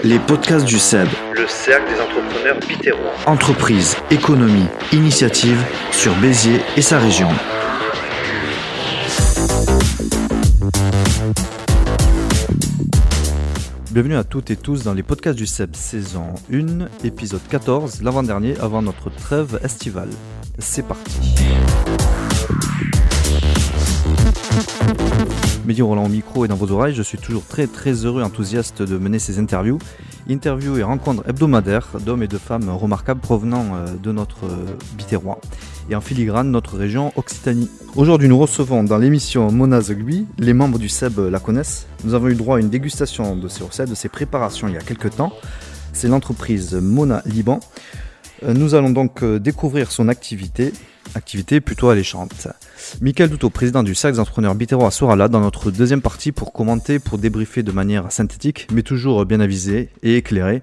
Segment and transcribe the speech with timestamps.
[0.00, 1.08] Les podcasts du CEB.
[1.34, 3.12] Le cercle des entrepreneurs bitérois.
[3.26, 7.28] Entreprise, économie, initiative sur Béziers et sa région.
[13.92, 18.56] Bienvenue à toutes et tous dans les podcasts du CEB saison 1, épisode 14, l'avant-dernier
[18.60, 20.10] avant notre trêve estivale.
[20.58, 21.20] C'est parti.
[25.64, 28.24] Mehdi Roland au micro et dans vos oreilles, je suis toujours très très heureux et
[28.24, 29.78] enthousiaste de mener ces interviews.
[30.28, 35.40] Interviews et rencontres hebdomadaires d'hommes et de femmes remarquables provenant euh, de notre euh, Biterrois
[35.88, 37.70] et en filigrane notre région Occitanie.
[37.94, 41.86] Aujourd'hui, nous recevons dans l'émission Mona Zegui, les membres du SEB la connaissent.
[42.04, 44.78] Nous avons eu droit à une dégustation de ses recettes, de ses préparations il y
[44.78, 45.32] a quelques temps.
[45.92, 47.60] C'est l'entreprise Mona Liban.
[48.42, 50.72] Euh, Nous allons donc découvrir son activité,
[51.14, 52.48] activité plutôt alléchante.
[53.00, 56.52] Michael Douto, président du Cercle des entrepreneurs Bitero, sera là dans notre deuxième partie pour
[56.52, 60.62] commenter, pour débriefer de manière synthétique, mais toujours bien avisé et éclairé,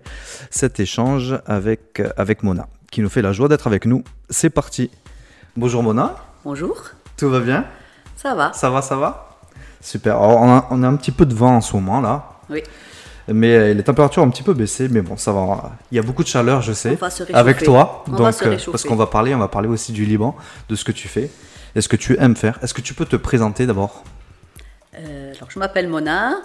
[0.49, 4.03] cet échange avec, avec Mona, qui nous fait la joie d'être avec nous.
[4.29, 4.89] C'est parti.
[5.57, 6.81] Bonjour Mona, Bonjour,
[7.17, 7.65] tout va bien?
[8.15, 9.37] Ça va Ça va, ça va?
[9.81, 10.15] Super.
[10.17, 12.61] Alors, on, a, on a un petit peu de vent en ce moment là, Oui,
[13.33, 15.77] mais euh, les températures ont un petit peu baissé, mais bon, ça va.
[15.91, 16.91] Il y a beaucoup de chaleur, je sais.
[16.91, 17.39] On va se réchauffer.
[17.39, 20.35] Avec toi, On donc euh, parce qu'on va parler, on va parler aussi du Liban,
[20.67, 21.29] de ce que tu fais,
[21.75, 22.59] et ce que tu aimes faire?
[22.61, 24.03] Est-ce que tu peux te présenter d'abord?
[24.95, 26.37] Euh, alors je m'appelle Mona,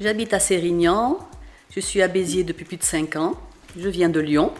[0.00, 1.18] j'habite à Sérignan,
[1.74, 3.34] je suis à Béziers depuis plus de 5 ans,
[3.78, 4.52] je viens de Lyon,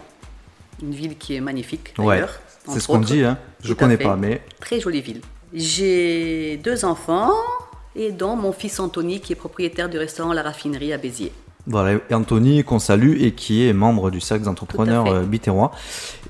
[0.82, 2.40] une ville qui est magnifique d'ailleurs.
[2.64, 3.38] c'est entre ce qu'on dit, hein.
[3.62, 4.04] Je à connais fait.
[4.04, 5.20] pas, mais Très jolie ville.
[5.54, 7.30] J'ai deux enfants
[7.96, 11.32] et dont mon fils Anthony qui est propriétaire du restaurant La Raffinerie à Béziers.
[11.66, 15.72] voilà, Anthony qu'on salue et qui est membre du cercle d'entrepreneurs euh, Biterrois.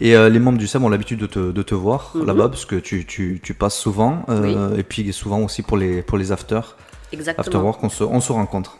[0.00, 2.25] Et euh, les membres du SEM ont l'habitude de te, de te voir Mhm.
[2.27, 6.03] là-bas parce que tu, tu, tu passes souvent, euh, et puis souvent aussi pour les,
[6.03, 6.77] pour les afters.
[7.12, 7.41] Exactement.
[7.47, 8.78] After Work, on se, on se rencontre.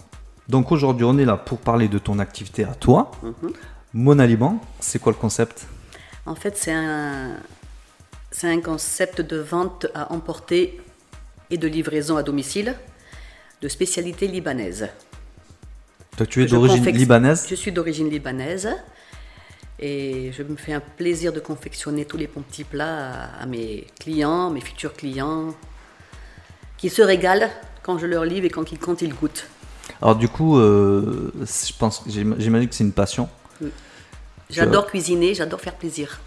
[0.49, 3.11] Donc aujourd'hui, on est là pour parler de ton activité à toi.
[3.23, 3.53] Mhm.
[3.95, 5.67] Mona Liban, c'est quoi le concept?
[6.27, 7.37] En fait, c'est un,
[8.31, 10.81] c'est un concept de vente à emporter
[11.51, 12.75] et de livraison à domicile
[13.63, 14.89] de spécialité libanaise.
[16.17, 17.47] Toi, tu es d'origine libanaise?
[17.49, 18.69] Je suis d'origine libanaise
[19.79, 23.87] et je me fais un plaisir de confectionner tous les bons petits plats à, mes
[24.01, 25.55] clients, mes futurs clients,
[26.79, 27.51] qui se régalent
[27.83, 29.47] quand je leur livre et quand ils, quand ils goûtent.
[30.03, 33.29] Alors du coup, euh, je pense, j'im- j'imagine que c'est une passion.
[34.51, 36.21] J'adore cuisiner, j'adore faire plaisir.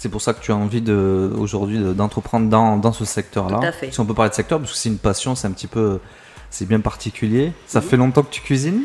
[0.00, 3.58] C'est pour ça que tu as envie de, aujourd'hui de- d'entreprendre dans, dans ce secteur-là.
[3.58, 3.92] Tout à fait.
[3.92, 6.00] Si on peut parler de secteur, parce que c'est une passion, c'est un petit peu,
[6.48, 7.52] c'est bien particulier.
[7.66, 8.84] Ça fait longtemps que tu cuisines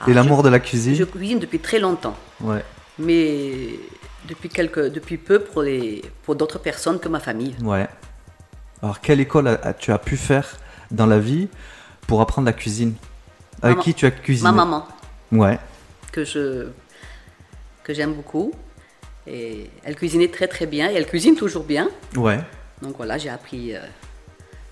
[0.00, 2.64] Ah, Et l'amour de la cuisine Je cuisine depuis très longtemps, Ouais.
[2.98, 3.68] mais
[4.28, 7.54] depuis, quelques, depuis peu pour, les, pour d'autres personnes que ma famille.
[7.62, 7.86] Ouais.
[8.82, 10.56] Alors, quelle école a- a- tu as pu faire
[10.90, 11.46] dans la vie
[12.08, 12.94] pour apprendre la cuisine?
[13.62, 13.82] Avec Maman.
[13.84, 14.50] qui tu as cuisiné?
[14.50, 14.84] Ma maman,
[15.30, 15.60] Ouais.
[16.10, 16.66] que je
[17.84, 18.50] que j'aime beaucoup.
[19.26, 21.88] Et elle cuisinait très très bien et elle cuisine toujours bien.
[22.16, 22.38] Ouais.
[22.82, 23.80] Donc voilà, j'ai appris, euh,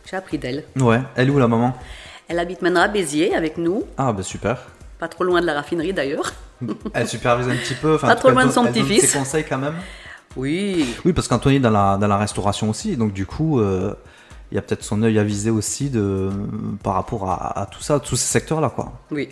[0.09, 0.65] j'ai appris d'elle.
[0.77, 1.01] Ouais.
[1.17, 1.77] Elle est où la maman?
[2.29, 4.67] Elle habite maintenant à Béziers avec nous, Ah, bah super.
[4.99, 6.33] pas trop loin de la raffinerie d'ailleurs.
[6.95, 7.99] Elle supervise un petit peu.
[7.99, 9.11] Pas trop loin de son donne- elle donne petit-fils.
[9.11, 9.75] ses conseils quand même.
[10.37, 12.97] Oui, Oui, parce qu'Anthony est dans la, dans la restauration aussi.
[12.97, 13.93] Donc, du coup, euh,
[14.51, 16.31] il y a peut-être son œil avisé aussi de,
[16.83, 18.93] par rapport à, à tout ça, tous ces secteurs-là, quoi.
[19.11, 19.29] oui.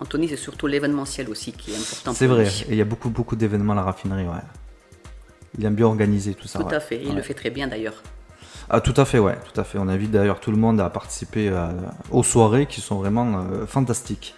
[0.00, 2.14] Anthony, c'est surtout l'événementiel aussi qui est important.
[2.14, 2.44] C'est vrai.
[2.44, 2.64] lui.
[2.68, 4.42] Et il y a beaucoup, beaucoup d'événements à la raffinerie, ouais.
[5.58, 6.58] Il aime bien organiser tout ça.
[6.60, 6.74] Tout ouais.
[6.74, 7.14] à fait, il Ouais.
[7.16, 8.02] le fait très bien d'ailleurs.
[8.70, 9.78] Ah, tout à fait, ouais, tout à fait.
[9.78, 11.68] On invite d'ailleurs tout le monde à participer euh,
[12.10, 14.34] aux soirées qui sont vraiment euh, fantastiques.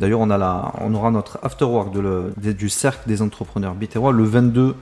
[0.00, 3.74] D'ailleurs, on, a la, on aura notre afterwork de le, des- du cercle des entrepreneurs
[3.74, 4.76] bitérois le 22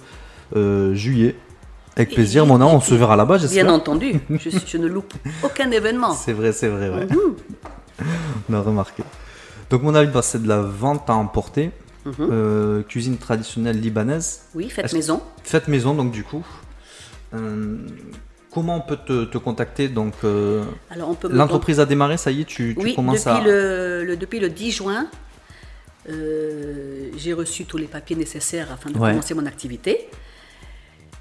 [0.54, 1.36] euh, juillet.
[1.96, 3.72] Avec plaisir, Et- mon on se verra là-bas, Bien j'espère.
[3.72, 6.12] entendu, je, je ne loupe aucun événement.
[6.12, 7.06] C'est vrai, c'est vrai, ouais.
[7.06, 8.04] Mhm.
[8.50, 9.02] on a remarqué.
[9.70, 11.70] Donc, mon avis, bah, c'est de la vente à emporter.
[12.04, 12.14] Mhm.
[12.20, 14.42] Euh, cuisine traditionnelle libanaise.
[14.54, 15.20] Oui, faites maison.
[15.42, 16.46] Faites maison, donc, du coup.
[17.34, 17.78] Euh,
[18.52, 22.16] comment on peut te, te contacter Donc, euh, Alors on peut me l'entreprise a démarré,
[22.16, 23.44] ça y est, tu, tu Oui, commences depuis, à.
[23.44, 25.08] le, le- depuis le 10 juin,
[26.08, 29.10] j'ai reçu tous les papiers nécessaires afin de Ouais.
[29.10, 30.08] commencer mon activité.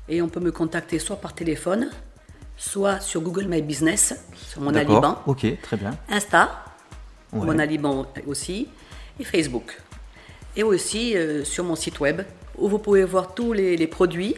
[0.07, 1.89] Et on peut me contacter soit par téléphone,
[2.57, 5.97] soit sur Google My Business, sur mon D'accord, Aliban, ok, très bien.
[6.09, 6.63] Insta,
[7.35, 7.45] Ouais.
[7.45, 8.67] mon Aliban aussi,
[9.19, 9.77] et Facebook.
[10.55, 12.21] Et aussi euh, sur mon site web,
[12.57, 14.35] où vous pouvez voir tous les, les produits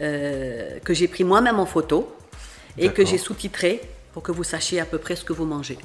[0.00, 2.14] euh, que j'ai pris moi-même en photo
[2.78, 3.80] et que j'ai sous-titrés
[4.12, 5.78] pour que vous sachiez à peu près ce que vous mangez.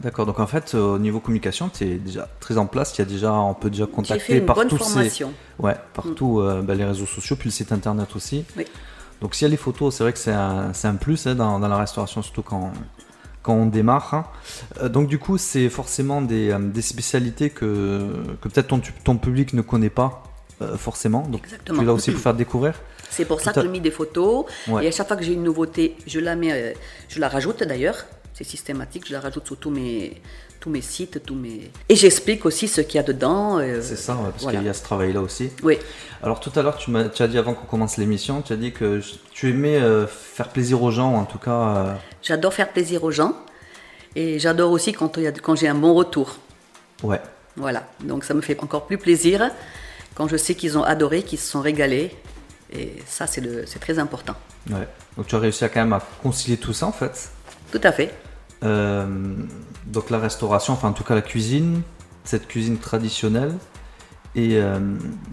[0.00, 2.96] D'accord, donc en fait, euh, au niveau communication, tu es déjà très en place.
[2.96, 5.32] Il y a déjà, on peut déjà contacter par tous formation.
[5.56, 8.44] Ces, ouais, partout euh, bah, les réseaux sociaux, puis le site internet aussi.
[8.56, 8.64] Oui.
[9.20, 11.58] Donc s'il y a les photos, c'est vrai que c'est un, un plus hein, dans,
[11.58, 12.72] dans la restauration, surtout quand,
[13.48, 14.12] quand on démarre.
[14.12, 14.24] hein.
[14.82, 17.66] Euh, donc du coup, c'est forcément des, euh, des spécialités que,
[18.42, 20.10] que peut-être ton, ton public ne connaît pas
[20.60, 21.22] euh, forcément.
[21.32, 21.78] Donc Exactement.
[21.78, 22.74] tu es là aussi pour faire découvrir.
[23.08, 24.44] C'est pour ça que j'ai mis des photos.
[24.68, 24.84] Ouais.
[24.84, 26.74] Et à chaque fois que j'ai une nouveauté, je la mets,
[27.08, 27.98] je la rajoute d'ailleurs.
[28.34, 30.20] C'est systématique, je la rajoute sur tous mes,
[30.60, 31.70] tous mes sites, tous mes.
[31.88, 33.58] Et j'explique aussi ce qu'il y a dedans.
[33.58, 34.58] euh, C'est ça, ouais, parce voilà.
[34.58, 35.50] qu'il y a ce travail-là aussi.
[35.62, 35.78] Oui,
[36.22, 38.72] Alors tout à l'heure, tu, tu as dit avant qu'on commence l'émission, tu as dit
[38.72, 39.00] que
[39.32, 41.76] tu aimais euh, faire plaisir aux gens, en tout cas.
[41.76, 43.34] euh, j'adore faire plaisir aux gens.
[44.16, 46.36] Et j'adore aussi quand, quand j'ai un bon retour.
[47.02, 47.20] ouais.
[47.56, 49.50] Voilà, donc ça me fait encore plus plaisir
[50.14, 52.14] quand je sais qu'ils ont adoré, qu'ils se sont régalés.
[52.72, 53.40] Et ça, c'est
[53.80, 54.34] très important.
[54.70, 54.86] ouais.
[55.16, 57.30] Donc tu as réussi à quand même à concilier tout ça en fait.
[57.72, 58.14] Tout à fait.
[58.64, 59.06] Euh,
[59.86, 61.82] donc la restauration, enfin en tout cas la cuisine,
[62.24, 63.54] cette cuisine traditionnelle.
[64.34, 64.78] Et euh,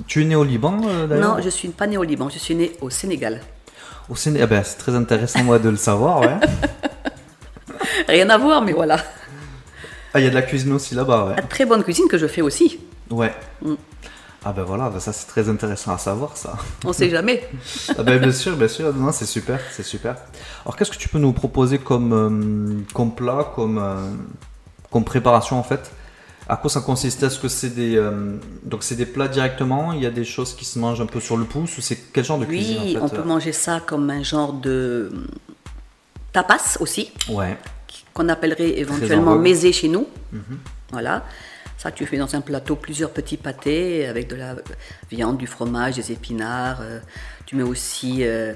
[0.07, 2.39] tu es né au Liban euh, d'ailleurs Non, je suis pas née au Liban, je
[2.39, 3.41] suis née au Sénégal.
[4.09, 6.37] Au Séné- eh ben, c'est très intéressant moi de le savoir, ouais.
[8.07, 8.97] Rien à voir, mais voilà.
[10.13, 11.35] Ah, il y a de la cuisine aussi là-bas, ouais.
[11.35, 12.79] La très bonne cuisine que je fais aussi.
[13.09, 13.33] Ouais.
[13.61, 13.73] Mm.
[14.47, 16.55] Ah ben voilà, ben ça c'est très intéressant à savoir ça.
[16.85, 17.49] On sait jamais.
[17.97, 20.17] Ah ben bien sûr, bien sûr, non, c'est super, c'est super.
[20.63, 23.95] Alors qu'est-ce que tu peux nous proposer comme, euh, comme plat, comme, euh,
[24.91, 25.91] comme préparation en fait?
[26.47, 27.23] À quoi ça consiste?
[27.23, 29.93] Est-ce que c'est des, euh, donc c'est des plats directement?
[29.93, 31.97] Il y a des choses qui se mangent un peu sur le pouce ou c'est
[32.13, 35.25] quel genre de cuisine Oui, en on peut manger ça comme un genre de hum,
[36.33, 37.57] tapas aussi, Ouais,
[38.13, 40.05] qu'on appellerait éventuellement mésé chez nous.
[40.91, 41.23] Voilà.
[41.85, 44.55] Ça, tu fais dans un plateau plusieurs petits pâtés avec de la
[45.11, 46.79] viande, du fromage, des épinards.
[46.81, 46.99] euh,
[47.45, 48.53] tu mets aussi euh,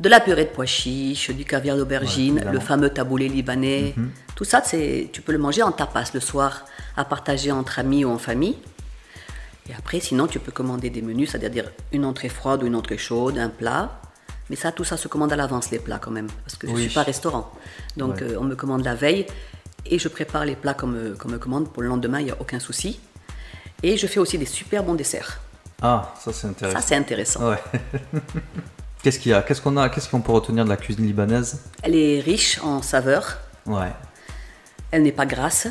[0.00, 3.94] de la purée de pois chiches, du caviar d'aubergine, le fameux taboulé libanais.
[4.34, 6.64] Tout ça, c'est, tu peux le manger en tapas le soir,
[6.96, 8.56] à partager entre amis ou en famille.
[9.68, 12.96] Et après, sinon, tu peux commander des menus, c'est-à-dire une entrée froide ou une entrée
[12.96, 14.00] chaude, un plat.
[14.48, 16.72] Mais ça, tout ça se commande à l'avance, les plats quand même, parce que je
[16.72, 17.52] ne suis pas restaurant.
[17.98, 18.22] Donc, Ouais.
[18.22, 19.26] euh, on me commande la veille
[19.86, 22.30] et je prépare les plats comme, euh, comme me commande pour le lendemain, il n'y
[22.30, 23.00] a aucun souci.
[23.82, 25.40] Et je fais aussi des super bons desserts.
[25.80, 26.80] Ah, ça c'est Ça, intéressant.
[26.86, 27.48] c'est intéressant.
[27.50, 27.58] Ouais.
[29.02, 29.42] qu'est-ce qu'il y a?
[29.42, 29.88] Qu'est-ce qu'on a?
[29.88, 31.60] Qu'est-ce qu'on peut retenir de la cuisine libanaise?
[31.82, 33.92] Elle est riche en saveurs, Ouais.
[34.90, 35.68] elle n'est pas grasse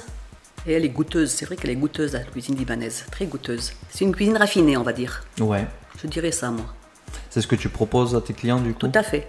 [0.66, 1.32] et elle est goûteuse.
[1.32, 3.74] C'est vrai qu'elle est goûteuse, la cuisine libanaise, très goûteuse.
[3.90, 5.24] C'est une cuisine raffinée, on va dire.
[5.40, 5.66] Ouais.
[6.02, 6.66] Je dirais ça, moi.
[7.30, 8.88] C'est ce que tu proposes à tes clients du coup?
[8.88, 9.28] Tout à fait.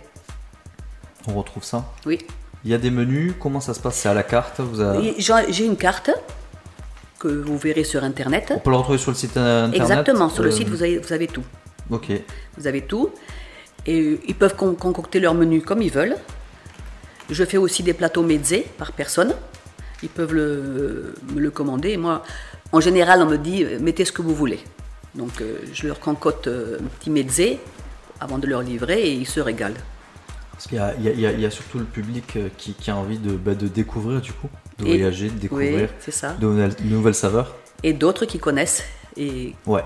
[1.26, 1.84] On retrouve ça?
[2.06, 2.18] Oui.
[2.68, 3.96] Il y a des menus, comment ça se passe?
[3.96, 6.10] C'est à la carte vous avez- J'ai une carte
[7.18, 8.52] que vous verrez sur Internet.
[8.54, 9.90] On peut le retrouver sur le site euh, internet?
[9.90, 11.44] Exactement, sur le euh, site, vous avez, vous avez tout.
[11.88, 12.08] Ok.
[12.58, 13.08] Vous avez tout.
[13.86, 16.16] Et ils peuvent con- concocter leur menu comme ils veulent.
[17.30, 19.32] Je fais aussi des plateaux mezzés par personne.
[20.02, 21.92] Ils peuvent le, me le commander.
[21.92, 22.22] Et moi,
[22.72, 24.60] en général, on me dit euh, mettez ce que vous voulez.
[25.14, 27.60] Donc euh, je leur concote euh, un petit mezzé
[28.20, 29.80] avant de leur livrer et ils se régalent.
[30.58, 30.80] Parce qu'il y
[31.24, 34.20] a, y y surtout le public euh, qui, qui a envie de, bah, de découvrir
[34.20, 34.48] du coup,
[34.80, 36.32] de Et- voyager, de découvrir Oui, c'est ça.
[36.32, 37.54] de nouvelles, de nouvelles saveurs.
[37.84, 38.82] Et d'autres qui connaissent
[39.16, 39.84] et Ouais.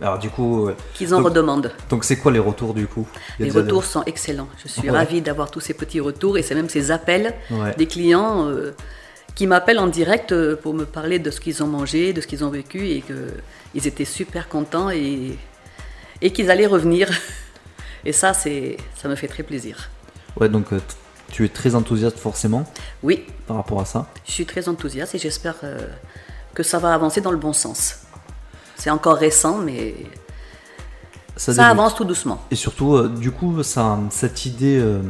[0.00, 1.72] Alors du coup, euh, qui en donc- redemandent.
[1.90, 3.06] donc c'est quoi les retours du coup?
[3.38, 4.48] Les retours des- sont excellents.
[4.62, 4.96] Je suis Ouais.
[4.96, 7.74] ravie d'avoir tous ces petits retours et c'est même ces appels Ouais.
[7.76, 8.70] des clients euh,
[9.34, 12.44] qui m'appellent en direct pour me parler de ce qu'ils ont mangé, de ce qu'ils
[12.44, 15.36] ont vécu et qu'ils étaient super contents et,
[16.22, 17.10] et qu'ils allaient revenir.
[18.04, 18.48] Et ça, ça
[19.08, 19.90] me fait très plaisir.
[20.40, 20.80] Ouais, donc euh,
[21.30, 22.64] tu es très enthousiaste forcément
[23.02, 24.06] Oui, par rapport à ça.
[24.26, 25.78] je suis très enthousiaste et j'espère euh,
[26.54, 28.00] que ça va avancer dans le bon sens.
[28.76, 29.94] C'est encore récent, mais
[31.36, 32.40] ça, avance tout doucement.
[32.50, 35.00] Et surtout, euh, du coup, ça, cette idée euh,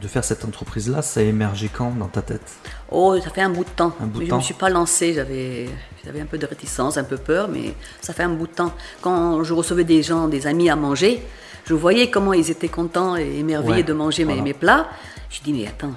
[0.00, 2.52] de faire cette entreprise-là, ça a émergé quand dans ta tête?
[2.90, 3.92] Oh, ça fait un bout de temps.
[4.00, 5.68] Bout de je ne me suis pas lancée, j'avais,
[6.04, 8.72] j'avais un peu de réticence, un peu peur, mais ça fait un bout de temps.
[9.00, 11.26] Quand je recevais des gens, des amis à manger,
[11.66, 14.42] je voyais comment ils étaient contents et émerveillés Ouais, de manger mes- voilà.
[14.42, 14.88] mes, plats.
[15.30, 15.92] Je dis, mais attends,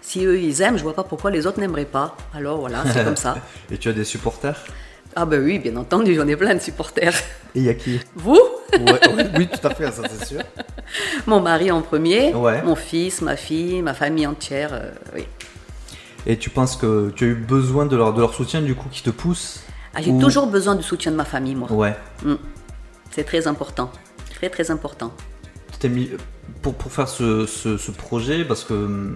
[0.00, 2.16] si eux ils aiment, je vois pas pourquoi les autres n'aimeraient pas.
[2.34, 3.36] Alors voilà, c'est comme ça.
[3.70, 4.64] Et tu as des supporters?
[5.16, 7.14] Ah ben oui, bien entendu, j'en ai plein de supporters.
[7.54, 7.98] Et il y a qui?
[8.14, 8.38] Vous?
[8.72, 10.40] Ouais, ouais, Oui, tout à fait, ça c'est sûr.
[11.26, 12.62] Mon mari en premier, Ouais.
[12.62, 15.26] mon fils, ma fille, ma famille entière, euh, oui.
[16.26, 18.88] Et tu penses que tu as eu besoin de leur, de leur soutien du coup
[18.90, 19.60] qui te pousse
[19.94, 21.70] Ah, j'ai Ou- toujours besoin du soutien de ma famille, moi.
[21.72, 21.96] Ouais.
[22.22, 22.34] Mm.
[23.10, 23.90] C'est très important.
[24.38, 25.12] Très très important.
[25.72, 26.10] Tu t'es mis
[26.62, 29.14] pour, pour faire ce, ce- ce projet parce que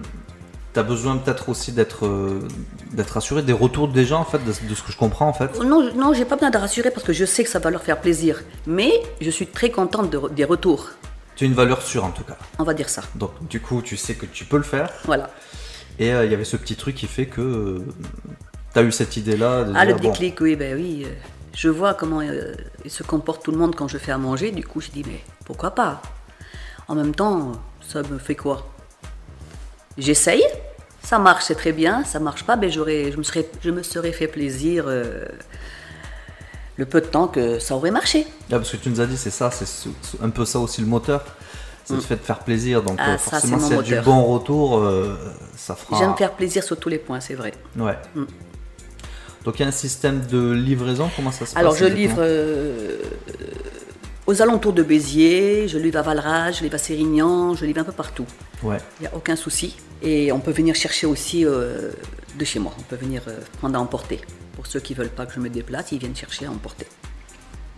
[0.73, 2.39] tu as besoin peut-être aussi d'être euh,
[2.93, 5.33] d'être assuré des retours des gens en fait, de, de ce que je comprends en
[5.33, 5.59] fait.
[5.63, 7.83] Non, non, j'ai pas besoin de rassurer parce que je sais que ça va leur
[7.83, 8.41] faire plaisir.
[8.67, 10.89] Mais je suis très contente de- des retours.
[11.35, 12.37] Tu as une valeur sûre en tout cas.
[12.59, 13.01] On va dire ça.
[13.15, 14.89] Donc du coup, tu sais que tu peux le faire.
[15.05, 15.29] Voilà.
[15.99, 17.81] Et euh, il y avait ce petit truc qui fait que
[18.73, 21.05] tu as eu cette idée-là Ah, le dire, bon, déclic, oui, ben oui.
[21.53, 24.51] Je vois comment euh, il se comporte tout le monde quand je fais à manger.
[24.51, 26.01] Du coup, je dis, mais pourquoi pas?
[26.87, 27.53] En même temps,
[27.87, 28.67] ça me fait quoi?
[29.97, 30.43] J'essaye.
[31.03, 32.03] Ça marche, c'est très bien.
[32.05, 35.25] Ça marche pas, mais j'aurais, je me serais, je me serais fait plaisir euh,
[36.77, 38.25] le peu de temps que ça aurait marché.
[38.51, 39.89] Ah, parce que tu nous as dit, c'est ça, c'est
[40.21, 41.23] un peu ça aussi le moteur.
[41.85, 42.81] C'est le fait de faire plaisir.
[42.81, 45.17] Donc Ah, euh, ça, forcément, s'il y a du bon retour, euh,
[45.57, 45.99] ça fera.
[45.99, 47.53] J'aime faire plaisir sur tous les points, c'est vrai.
[47.77, 47.97] Ouais.
[48.15, 48.23] Mm.
[49.45, 52.07] Donc il y a un système de livraison, comment ça se Alors passe je exactement
[52.07, 52.97] livre euh,
[54.25, 57.83] aux alentours de Béziers, je livre à Valrage, je livre à Sérignan, je livre un
[57.83, 58.25] peu partout.
[58.61, 58.77] Ouais.
[58.99, 59.75] Il n'y a aucun souci.
[60.01, 61.91] Et on peut venir chercher aussi euh,
[62.37, 62.73] de chez moi.
[62.79, 64.21] On peut venir euh, prendre à emporter.
[64.55, 66.85] Pour ceux qui veulent pas que je me déplace, ils viennent chercher à emporter.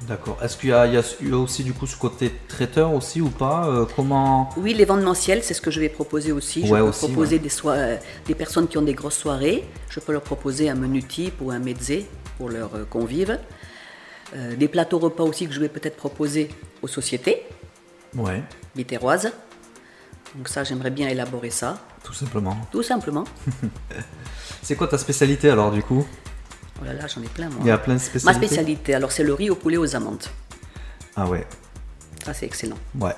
[0.02, 0.38] D'accord.
[0.44, 3.86] Est-ce qu'il y a, y aussi du coup ce côté traiteur aussi ou pas Euh,
[3.96, 6.66] Comment Oui, les ventes c'est ce que je vais proposer aussi.
[6.68, 7.42] Je peux aussi, proposer ouais.
[7.42, 7.98] des, soi- euh,
[8.28, 9.64] des personnes qui ont des grosses soirées.
[9.90, 12.06] Je peux leur proposer un menu type ou un mezzé
[12.38, 13.40] pour leurs euh, convives.
[14.36, 16.50] Euh, des plateaux repas aussi que je vais peut-être proposer
[16.82, 17.44] aux sociétés
[18.16, 18.44] Ouais,
[18.76, 19.32] bitéroises.
[20.36, 22.58] Donc ça, j'aimerais bien élaborer ça, tout simplement.
[22.72, 23.24] tout simplement.
[24.62, 26.06] C'est quoi ta spécialité alors du coup?
[26.82, 27.60] Oh là là, j'en ai plein moi.
[27.62, 28.46] Il y a plein de Ma spécialités.
[28.48, 30.24] spécialité, alors c'est le riz au poulet aux amandes.
[31.16, 31.46] Ah ouais.
[32.26, 32.78] Ça, c'est excellent.
[33.00, 33.16] Ouais.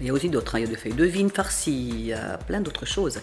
[0.00, 0.60] Il y a aussi d'autres, hein.
[0.60, 3.20] il y a de feuilles de vigne farcies, il y a plein d'autres choses.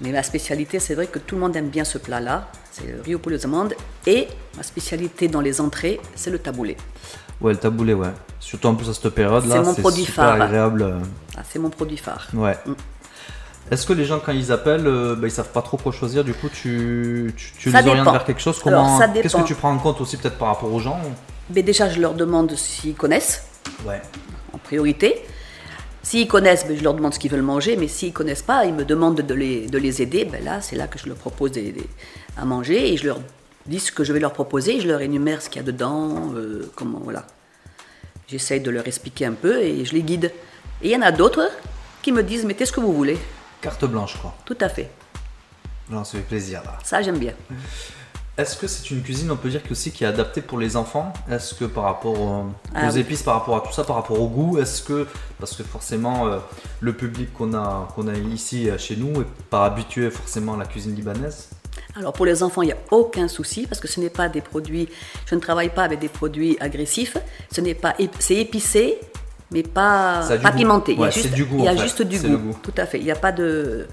[0.00, 3.00] Mais ma spécialité, c'est vrai que tout le monde aime bien ce plat-là, c'est le
[3.00, 3.74] riz au poulet aux amandes.
[4.06, 6.76] Et ma spécialité dans les entrées, c'est le taboulé.
[7.40, 8.10] Ouais, le taboulé, ouais.
[8.40, 10.42] Surtout en plus à cette période là, C'est mon produit super phare.
[10.42, 11.00] agréable.
[11.36, 12.28] Ah, c'est mon produit phare.
[12.34, 12.56] Ouais.
[12.66, 12.72] Mm.
[13.70, 16.24] Est-ce que les gens quand ils appellent, euh, bah, ils savent pas trop quoi choisir,
[16.24, 18.58] du coup tu, tu, les orientes vers quelque chose?
[18.62, 20.98] Comment Qu'est-ce que tu prends en compte aussi peut-être par rapport aux gens?
[21.54, 23.44] Mais déjà, je leur demande s'ils connaissent,
[23.86, 24.00] Ouais.
[24.52, 25.22] en priorité.
[26.02, 28.72] S'ils connaissent, ben, je leur demande ce qu'ils veulent manger, mais s'ils connaissent pas, ils
[28.72, 30.24] me demandent de les, de les aider.
[30.24, 31.88] Ben là, c'est là que je leur propose des- des-
[32.38, 33.20] à manger et je leur
[33.66, 34.80] dis ce que je vais leur proposer.
[34.80, 37.26] Je leur énumère ce qu'il y a dedans, euh, comment voilà.
[38.28, 40.32] J'essaye de leur expliquer un peu et je les guide.
[40.82, 41.50] Et il y en a d'autres
[42.02, 43.18] qui me disent mettez ce que vous voulez?
[43.60, 44.34] Carte blanche quoi.
[44.44, 44.90] Tout à fait.
[45.90, 46.78] Non, ça fait plaisir là.
[46.84, 47.32] Ça, j'aime bien.
[48.36, 50.76] Est-ce que c'est une cuisine, on peut dire que aussi qui est adaptée pour les
[50.76, 51.12] enfants?
[51.28, 53.00] Est-ce que par rapport euh, Ah aux oui.
[53.00, 55.08] épices, par rapport à tout ça, par rapport au goût, est-ce que
[55.40, 56.38] parce que forcément euh,
[56.80, 60.56] le public qu'on a qu'on a ici euh, chez nous est pas habitué forcément à
[60.58, 61.48] la cuisine libanaise?
[61.96, 64.40] Alors pour les enfants, il n'y a aucun souci parce que ce n'est pas des
[64.40, 64.88] produits.
[65.26, 67.16] Je ne travaille pas avec des produits agressifs.
[67.50, 67.96] Ce n'est pas.
[68.20, 69.00] C'est épicé,
[69.50, 70.22] mais pas,
[70.56, 70.92] pimenté.
[70.92, 71.82] il y a juste, du goût, il y a en fait.
[71.82, 72.32] juste du C'est goût.
[72.32, 72.58] le goût.
[72.62, 72.98] Tout à fait.
[72.98, 73.86] Il n'y a pas de,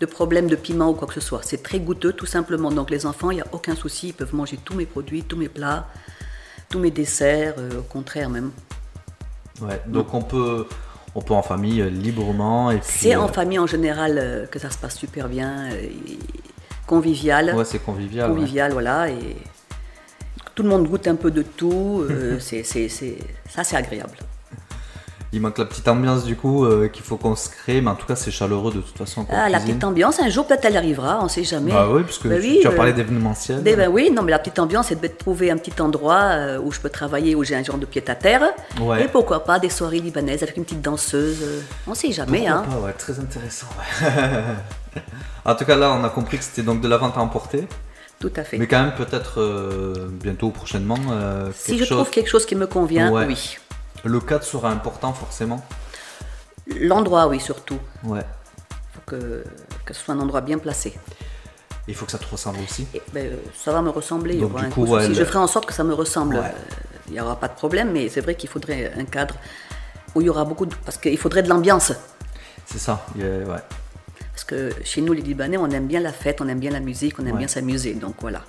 [0.00, 1.40] de problème de piment ou quoi que ce soit.
[1.42, 2.70] C'est très goûteux, tout simplement.
[2.70, 4.08] Donc les enfants, il n'y a aucun souci.
[4.08, 5.88] Ils peuvent manger tous mes produits, tous mes plats,
[6.70, 7.54] tous mes desserts.
[7.58, 8.50] euh, au contraire même.
[9.60, 9.80] Ouais.
[9.86, 10.66] Donc on peut
[11.14, 12.72] on peut en famille euh, librement.
[12.82, 15.68] C'est en euh, famille en général euh, que ça se passe super bien,
[16.86, 17.54] convivial.
[17.54, 18.30] Ouais, c'est convivial.
[18.30, 18.36] ouais.
[18.36, 19.36] convivial, voilà, et
[20.54, 22.04] tout le monde goûte un peu de tout,
[22.40, 23.18] c'est, c'est, c'est-
[23.48, 24.16] ça c'est agréable.
[25.34, 27.96] Il manque la petite ambiance du coup euh, qu'il faut qu'on se crée, mais en
[27.96, 29.26] tout cas c'est chaleureux de toute façon.
[29.30, 31.72] Ah, la petite ambiance, un jour peut-être elle arrivera, on sait jamais.
[31.72, 33.60] Bah oui, parce que Ben tu, oui, tu as euh, parlé d'événementiel.
[33.60, 36.60] Ben, ben oui, non, mais la petite ambiance, c'est de trouver un petit endroit euh,
[36.62, 38.42] où je peux travailler, où j'ai un genre de pied à terre.
[38.80, 39.04] Ouais.
[39.04, 41.38] Et pourquoi pas des soirées libanaises avec une petite danseuse.
[41.42, 42.64] euh, on sait jamais, Pourquoi hein.
[42.70, 43.66] pas, ouais, très intéressant.
[44.02, 44.12] ouais.
[45.44, 47.66] en tout cas, là, on a compris que c'était donc de la vente à emporter,
[48.20, 48.58] Tout à fait.
[48.58, 51.96] mais quand même peut-être euh, bientôt, prochainement, euh, si je chose.
[51.98, 53.56] trouve quelque chose qui me convient, oui.
[54.04, 55.64] Le cadre sera important forcément.
[56.80, 57.78] L'endroit, oui, surtout.
[58.04, 58.20] Ouais.
[58.70, 59.44] Il faut que,
[59.84, 60.94] que ce soit un endroit bien placé.
[61.88, 62.86] Il faut que ça te ressemble aussi.
[62.94, 64.36] Et, ben, ça va me ressembler.
[64.38, 66.36] Donc, du coup, ouais, le- Je ferai en sorte que ça me ressemble.
[66.36, 66.42] Ouais.
[66.46, 69.34] Euh, Il n'y aura pas de problème, mais c'est vrai qu'il faudrait un cadre
[70.14, 70.74] où il y aura beaucoup de...
[70.86, 71.92] Parce qu'il faudrait de l'ambiance.
[72.64, 73.04] C'est ça.
[73.16, 73.44] ouais.
[74.32, 76.80] Parce que chez nous, les Libanais, on aime bien la fête, on aime bien la
[76.80, 77.38] musique, on aime Ouais.
[77.40, 77.92] bien s'amuser.
[77.94, 78.40] Donc voilà,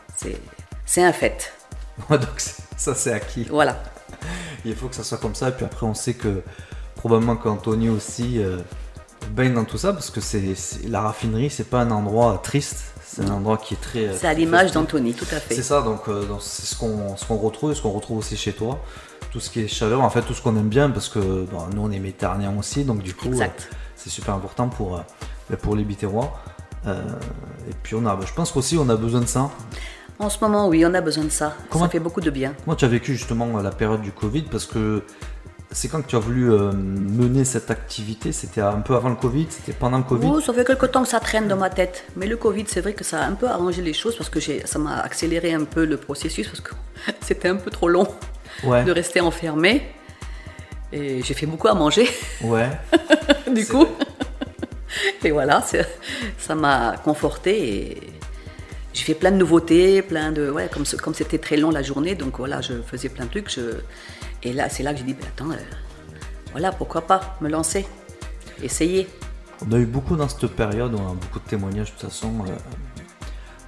[0.85, 1.51] c'est un fait.
[2.09, 2.39] donc
[2.77, 3.45] ça c'est acquis.
[3.49, 3.83] Voilà.
[4.65, 5.49] Il faut que ça soit comme ça.
[5.49, 6.41] Et puis après, on sait que
[6.95, 8.57] probablement qu'Anthony aussi euh,
[9.31, 10.55] baigne dans tout ça parce que c'est
[10.87, 12.83] la raffinerie, c'est pas un endroit triste.
[13.05, 14.13] C'est un endroit qui est très.
[14.17, 15.55] C'est à l'image d'Anthony, tout à fait.
[15.55, 18.35] C'est ça, donc euh, c'est ce qu'on ce qu'on retrouve, et ce qu'on retrouve aussi
[18.35, 18.79] chez toi.
[19.31, 21.59] Tout ce qui est chaleur, en fait, tout ce qu'on aime bien, parce que bon,
[21.73, 23.47] nous on est méditerranéens aussi, donc du coup, euh,
[23.95, 25.01] c'est super important pour,
[25.49, 26.41] bah, pour les Biterrois.
[26.87, 29.49] Et puis on a, je pense qu'aussi on a besoin de ça.
[30.19, 31.55] En ce moment, oui, on a besoin de ça.
[31.69, 32.53] Comment- Ça fait beaucoup de bien.
[32.63, 34.43] Comment tu as vécu justement la période du Covid?
[34.43, 35.03] Parce que
[35.71, 38.31] c'est quand que tu as voulu euh, mener cette activité?
[38.31, 39.47] C'était un peu avant le Covid?
[39.49, 40.27] C'était pendant le Covid?
[40.31, 42.05] Oh, ça fait quelque temps que ça traîne dans ma tête.
[42.15, 44.39] Mais le Covid, c'est vrai que ça a un peu arrangé les choses parce que
[44.39, 46.71] ça m'a accéléré un peu le processus parce que
[47.21, 48.07] c'était un peu trop long
[48.63, 49.85] Ouais, de rester enfermé.
[50.93, 52.07] Et j'ai fait beaucoup à manger,
[52.41, 52.69] ouais.
[53.53, 53.85] du coup.
[55.25, 55.61] Et voilà,
[56.37, 58.01] ça m'a conforté et
[58.95, 60.49] j'ai fait plein de nouveautés, plein de.
[60.49, 63.51] Ouais, comme comme c'était très long la journée, donc voilà, je faisais plein de trucs.
[63.53, 63.81] je-
[64.41, 65.55] et là, c'est là que j'ai dit, ben, attends, euh,
[66.51, 67.85] voilà, pourquoi pas me lancer,
[68.63, 69.07] essayer.
[69.67, 72.31] On a eu beaucoup dans cette période, on a beaucoup de témoignages de toute façon,
[72.47, 72.51] euh,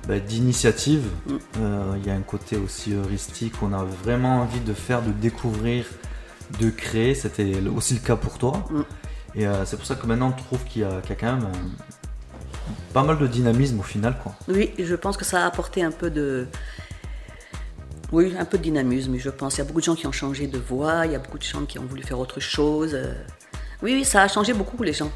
[0.07, 1.07] bah, d'initiatives.
[1.25, 1.35] Mm.
[1.59, 5.11] Euh, Il y a un côté aussi heuristique, on a vraiment envie de faire, de
[5.11, 5.85] découvrir,
[6.61, 7.15] de créer.
[7.15, 8.65] C'était aussi le cas pour toi.
[8.69, 8.81] Mm.
[9.35, 11.47] Et euh, c'est pour ça que maintenant on trouve qu'il y, y a quand même
[12.93, 14.15] pas mal de dynamisme au final.
[14.21, 14.33] Quoi.
[14.47, 16.47] Oui, je pense que ça a apporté un peu de.
[18.11, 19.55] Oui, un peu de dynamisme, je pense.
[19.55, 21.37] Il y a beaucoup de gens qui ont changé de voie, il y a beaucoup
[21.37, 22.91] de gens qui ont voulu faire autre chose.
[22.93, 23.13] euh.
[23.81, 25.11] Oui, oui, ça a changé beaucoup les gens,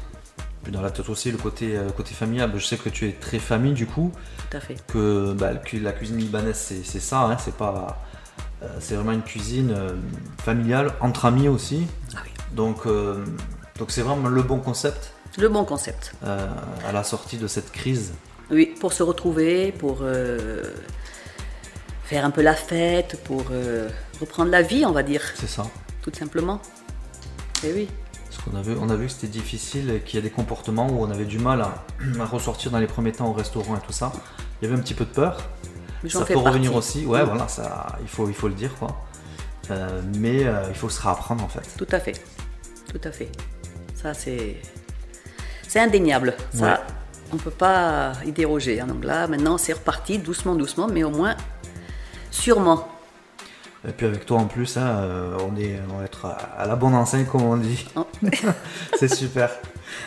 [0.62, 2.52] Puis dans la tête aussi, le côté, euh, côté familial.
[2.54, 4.12] Je sais que tu es très famille du coup,
[4.50, 4.76] tout à fait.
[4.86, 7.98] que bah, la cuisine libanaise c'est ça, hein, c'est pas.
[8.62, 9.94] euh, c'est vraiment une cuisine euh,
[10.44, 11.86] familiale, entre amis aussi.
[12.14, 12.30] Ah oui.
[12.54, 12.86] Donc
[13.78, 16.12] donc c'est vraiment le bon concept Le bon concept.
[16.24, 16.48] euh,
[16.86, 18.12] à la sortie de cette crise.
[18.50, 20.62] Oui, pour se retrouver, pour euh,
[22.04, 23.88] faire un peu la fête, pour euh,
[24.20, 25.64] reprendre la vie, on va dire, C'est ça.
[26.02, 26.60] tout simplement.
[27.64, 27.88] Et oui,
[28.28, 30.88] Parce qu'on a vu, on a vu que c'était difficile qu'il y a des comportements
[30.88, 31.84] où on avait du mal à,
[32.20, 34.12] à ressortir dans les premiers temps au restaurant et tout ça.
[34.60, 35.48] Il y avait un petit peu de peur.
[36.02, 37.06] mais Ça peut revenir aussi.
[37.06, 37.26] Ouais, Mm.
[37.26, 38.88] voilà, ça, il faut, il faut le dire quoi.
[40.18, 41.62] Mais il faut se réapprendre en fait.
[41.78, 42.20] Tout à fait.
[42.92, 43.30] Tout à fait.
[43.94, 44.56] Ça, c'est.
[45.72, 46.34] C'est indéniable.
[46.52, 46.76] Ça, Ouais.
[47.32, 48.78] on ne peut pas y déroger.
[48.78, 48.86] hein.
[48.86, 51.34] Donc là, maintenant, c'est reparti doucement, doucement, mais au moins,
[52.30, 52.86] sûrement.
[53.88, 56.76] Et puis avec toi en plus, hein, euh, on, est, on va être à, la
[56.76, 57.86] bonne enseigne comme on dit.
[57.96, 58.06] Oh.
[58.98, 59.48] C'est super.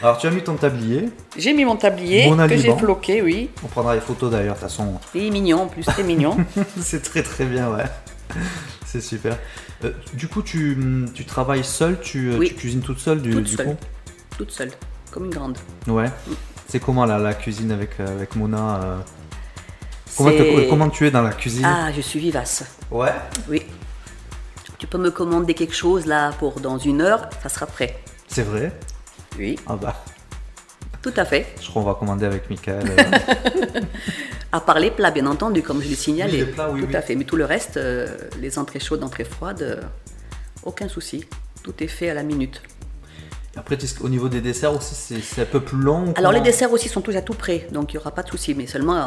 [0.04, 1.10] Alors tu as mis ton tablier.
[1.36, 3.50] J'ai mis mon tablier Bon que j'ai floqué, oui.
[3.64, 4.54] On prendra les photos d'ailleurs.
[4.56, 6.38] De toute façon, C'est mignon, en plus, c'est mignon.
[6.80, 7.86] c'est très très bien, ouais.
[8.86, 9.36] C'est super.
[9.84, 10.78] Euh, du coup, tu,
[11.16, 12.50] tu travailles seule, tu, Oui.
[12.50, 13.66] tu cuisines toute seule du, Toute du seule.
[13.66, 13.76] coup?
[14.38, 14.70] Toute seule,
[15.16, 15.58] comme une grande.
[15.88, 16.12] Ouais.
[16.68, 18.98] C'est comment la, la cuisine avec, euh, avec Mona euh,
[20.18, 21.64] comment, C'est- te- comment tu es dans la cuisine?
[21.66, 22.66] Ah, je suis vivace.
[22.92, 23.14] Ouais.
[23.50, 23.64] Oui.
[24.78, 27.98] Tu peux me commander quelque chose là pour dans une heure, ça sera prêt.
[28.28, 28.74] C'est vrai?
[29.40, 30.04] Oui, Ah bah,
[31.02, 31.56] tout à fait.
[31.62, 32.84] je crois qu'on va commander avec Michael.
[32.90, 33.82] euh.
[34.52, 36.34] À part les plats, bien entendu, comme je l'ai signalé.
[36.34, 36.96] Oui, les plats, oui, tout oui.
[36.96, 37.16] à fait.
[37.16, 38.08] Mais tout le reste, euh,
[38.40, 39.82] les entrées chaudes, entrées froides,
[40.64, 41.26] aucun souci.
[41.64, 42.62] Tout est fait à la minute.
[43.58, 46.14] Après, au niveau des desserts aussi, c'est c'est un peu plus long.
[46.18, 48.30] Alors les desserts aussi sont tous à tout prêt, donc il n'y aura pas de
[48.30, 48.54] souci.
[48.54, 49.06] Mais seulement, euh,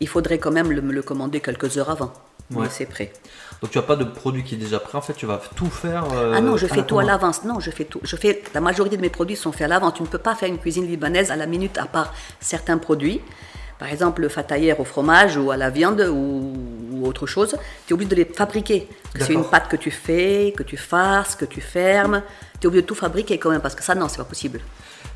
[0.00, 2.12] il faudrait quand même le- me le commander quelques heures avant.
[2.50, 2.62] Ouais.
[2.62, 3.12] Mais c'est prêt.
[3.60, 4.96] Donc tu as pas de produit qui est déjà prêt.
[4.96, 6.04] En fait, tu vas tout faire.
[6.12, 7.44] euh, ah non, je fais tout à l'avance.
[7.44, 8.00] Non, je fais tout.
[8.02, 9.94] Je fais la majorité de mes produits sont faits à l'avance.
[9.94, 13.20] Tu ne peux pas faire une cuisine libanaise à la minute à part certains produits.
[13.78, 16.52] Par exemple, le fataillère au fromage ou à la viande ou,
[16.92, 18.88] ou autre chose, tu es obligé de les fabriquer.
[19.24, 22.22] C'est une pâte que tu fais, que tu farces, que tu fermes.
[22.60, 24.60] Tu es obligé de tout fabriquer quand même parce que ça, non, c'est pas possible.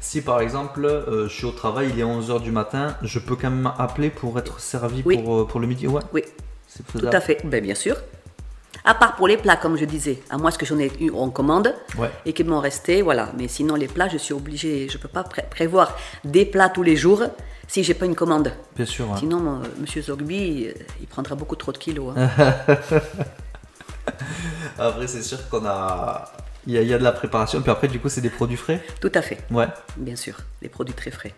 [0.00, 3.36] Si par exemple, euh, je suis au travail, il est 11h du matin, je peux
[3.36, 5.18] quand même appeler pour être servi Oui.
[5.18, 5.86] pour, euh, pour le midi?
[5.86, 6.22] Ouais, Oui,
[6.66, 7.38] c'est tout à fait.
[7.44, 7.96] Ben, bien sûr.
[8.84, 11.30] À part pour les plats, comme je disais, à moins que j'en ai eu en
[11.30, 12.10] commande Ouais.
[12.26, 13.30] et qu'il m'en restait, voilà.
[13.38, 16.68] Mais sinon, les plats, je suis obligée, je ne peux pas pré- prévoir des plats
[16.68, 17.22] tous les jours
[17.68, 18.52] si j'ai pas une commande.
[18.74, 19.06] Bien sûr.
[19.18, 22.12] Sinon, mon- Monsieur Zogby, euh, il prendra beaucoup trop de kilos.
[22.16, 22.28] hein.
[24.78, 26.30] Après, c'est sûr qu'on a.
[26.66, 28.30] Il y, a, il y a de la préparation, puis après, du coup, c'est des
[28.30, 28.80] produits frais?
[29.00, 29.66] Tout à fait, Ouais.
[29.96, 30.36] bien sûr.
[30.62, 31.34] Les produits très frais.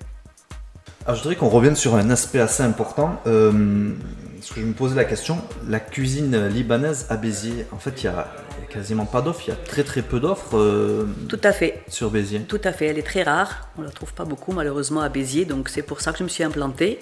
[1.06, 3.18] Alors, je voudrais qu'on revienne sur un aspect assez important.
[3.26, 3.92] Euh,
[4.38, 8.10] parce que je me posais la question, la cuisine libanaise à Béziers, en fait, il
[8.10, 10.58] n'y a, il y a quasiment pas d'offres, il y a très très peu d'offres
[10.58, 11.82] euh, Tout à fait.
[11.88, 12.40] sur Béziers.
[12.42, 13.68] Tout à fait, elle est très rare.
[13.78, 16.24] On ne la trouve pas beaucoup malheureusement à Béziers, donc c'est pour ça que je
[16.24, 16.98] me suis implantée.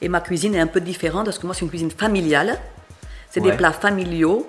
[0.00, 2.56] Et ma cuisine est un peu différente parce que moi c'est une cuisine familiale.
[3.30, 3.50] C'est Ouais.
[3.50, 4.46] des plats familiaux,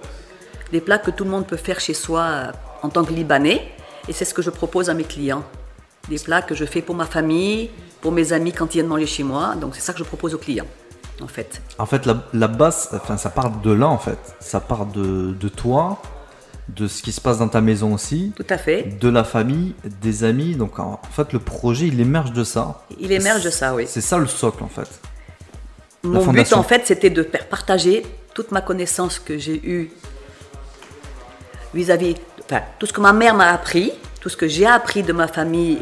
[0.71, 2.51] des plats que tout le monde peut faire chez soi euh,
[2.83, 3.61] en tant que Libanais.
[4.07, 5.43] Et c'est ce que je propose à mes clients.
[6.09, 7.69] Des plats que je fais pour ma famille,
[8.01, 9.55] pour mes amis quand ils viennent manger chez moi.
[9.55, 10.67] Donc c'est ça que je propose aux clients,
[11.21, 11.61] en fait.
[11.77, 14.19] En fait, la, la base, enfin, ça part de là, en fait.
[14.39, 16.01] Ça part de, de toi,
[16.69, 18.83] de ce qui se passe dans ta maison aussi, Tout à fait.
[18.99, 20.55] de la famille, des amis.
[20.55, 22.81] Donc, en, fait, le projet, il émerge de ça.
[22.99, 23.85] Il émerge de ça, oui.
[23.87, 24.87] C'est ça le socle, en fait.
[26.03, 28.05] Mon but, en fait, c'était de partager
[28.37, 29.89] toute ma connaissance que j'ai eue
[31.73, 35.11] vis-à-vis, enfin, tout ce que ma mère m'a appris, tout ce que j'ai appris de
[35.11, 35.79] ma famille,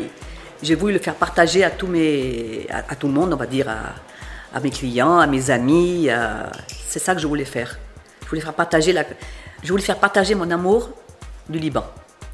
[0.63, 3.45] j'ai voulu le faire partager à, tous mes, à, à tout le monde, on va
[3.45, 6.07] dire, à, à mes clients, à mes amis.
[6.87, 7.77] C'est ça que je voulais faire.
[8.23, 9.03] Je voulais faire partager, la,
[9.61, 10.91] je voulais faire partager mon amour
[11.49, 11.83] du Liban,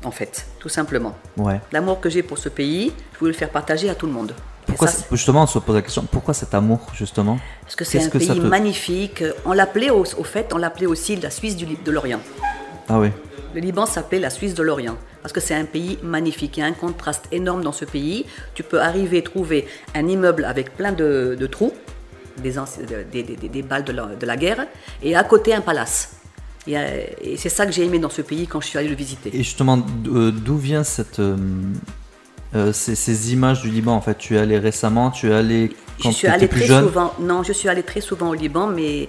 [0.04, 1.18] en fait, tout simplement.
[1.36, 1.60] Ouais.
[1.72, 4.36] L'amour que j'ai pour ce pays, je voulais le faire partager à tout le monde.
[4.72, 8.04] Pourquoi, ça, justement, on se pose la question, pourquoi cet amour, justement Parce que c'est
[8.04, 9.24] un que pays magnifique.
[9.46, 12.20] On l'appelait au, au fait, on l'appelait aussi la Suisse du, de l'Orient.
[12.90, 13.10] Ah oui.
[13.54, 16.58] Le Liban s'appelait la Suisse de l'Orient parce que c'est un pays magnifique.
[16.58, 18.26] Il y a un contraste énorme dans ce pays.
[18.54, 21.74] Tu peux arriver trouver un immeuble avec plein de, de trous,
[22.42, 22.80] des, anci-
[23.12, 24.66] des, des- des- des balles de la, de la guerre,
[25.04, 26.14] et à côté un palace.
[26.66, 28.88] Et, euh, et c'est ça que j'ai aimé dans ce pays quand je suis allée
[28.88, 29.30] le visiter.
[29.34, 31.20] Et justement, euh, d'où vient cette,
[32.56, 35.72] euh, ces, ces images du Liban En fait, tu es allé récemment, tu es allé
[36.02, 37.14] quand je suis tu allée étais plus très jeune souvent.
[37.20, 39.08] Non, je suis allée très souvent au Liban, mais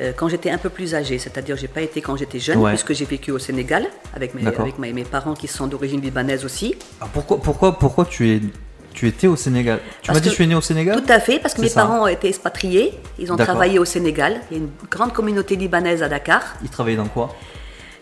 [0.00, 2.70] euh, quand j'étais un peu plus âgée, c'est-à-dire j'ai pas été quand j'étais jeune, Ouais.
[2.72, 4.62] puisque j'ai vécu au Sénégal avec mes, D'accord.
[4.62, 6.74] avec mes, mes parents qui sont d'origine libanaise aussi.
[7.00, 8.40] Ah, pourquoi, pourquoi, pourquoi tu, es,
[8.92, 9.80] tu étais au Sénégal?
[10.02, 11.00] Tu m'as dit que- tu es né au Sénégal?
[11.04, 11.82] Tout à fait, parce que mes ça.
[11.82, 14.40] parents étaient expatriés, ils ont travaillé au Sénégal.
[14.50, 17.34] Il y a une grande communauté libanaise à Dakar, Il travaillait dans quoi?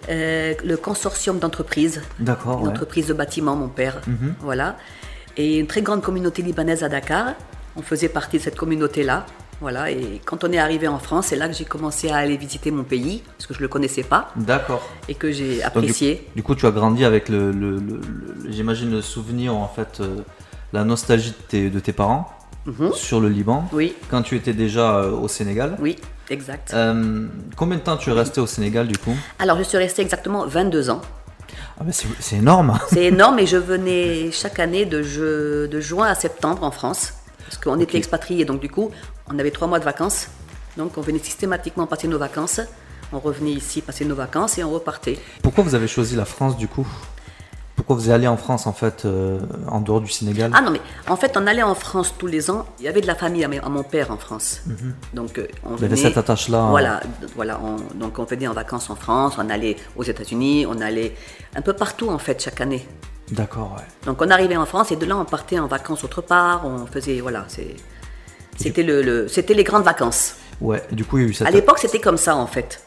[0.09, 2.71] Euh, le consortium d'entreprises, D'accord, une ouais.
[2.71, 4.35] entreprise de bâtiment, mon père, Mhm.
[4.41, 4.77] voilà,
[5.37, 7.35] et une très grande communauté libanaise à Dakar.
[7.77, 9.27] On faisait partie de cette communauté-là,
[9.61, 9.91] voilà.
[9.91, 12.71] Et quand on est arrivé en France, c'est là que j'ai commencé à aller visiter
[12.71, 14.89] mon pays, parce que je le connaissais pas D'accord.
[15.09, 16.29] et que j'ai Donc, du, apprécié.
[16.37, 19.99] du coup, tu as grandi avec le, le- le- le- j'imagine le souvenir, en fait,
[20.01, 20.19] euh,
[20.73, 22.31] la nostalgie de tes, de tes parents
[22.67, 22.93] Mhm.
[22.93, 23.69] sur le Liban.
[23.73, 25.77] Oui, Quand tu étais déjà euh, au Sénégal.
[25.81, 25.97] oui,
[26.31, 26.73] exact.
[26.75, 27.27] Euh,
[27.57, 29.15] combien de temps tu es resté au Sénégal du coup?
[29.39, 31.01] Alors, je suis restée exactement 22 ans.
[31.81, 32.79] ah ben, c'est, énorme.
[32.89, 35.03] C'est énorme et je venais chaque année de
[35.81, 37.15] juin à septembre en France.
[37.47, 38.91] Parce qu'on était expatriés, donc du coup,
[39.33, 40.29] on avait trois mois de vacances.
[40.77, 42.61] Donc on venait systématiquement passer nos vacances.
[43.13, 45.19] On revenait ici passer nos vacances et on repartait.
[45.43, 46.87] Pourquoi vous avez choisi la France du coup?
[47.77, 50.81] Pourquoi vous allé en France en fait, euh, en dehors du Sénégal Ah non, mais
[51.09, 52.65] en fait, on allait en France tous les ans.
[52.79, 54.63] Il y avait de la famille à, mon père en France.
[55.13, 56.59] Donc euh, on Il y avait venait- cette attache-là.
[56.59, 56.71] hein.
[56.71, 57.01] Voilà,
[57.37, 61.15] voilà on- donc on venait en vacances en France, on allait aux États-Unis, on allait
[61.55, 62.87] un peu partout en fait chaque année.
[63.31, 63.85] D'accord, ouais.
[64.07, 66.87] Donc on arrivait en France et de là on partait en vacances autre part, on
[66.87, 67.77] faisait voilà, c'est
[68.57, 70.37] c'était le, le- c'était les grandes vacances.
[70.63, 71.47] Ouais, et du coup, il y a eu cette.
[71.47, 72.83] À l'époque c'était comme ça en fait.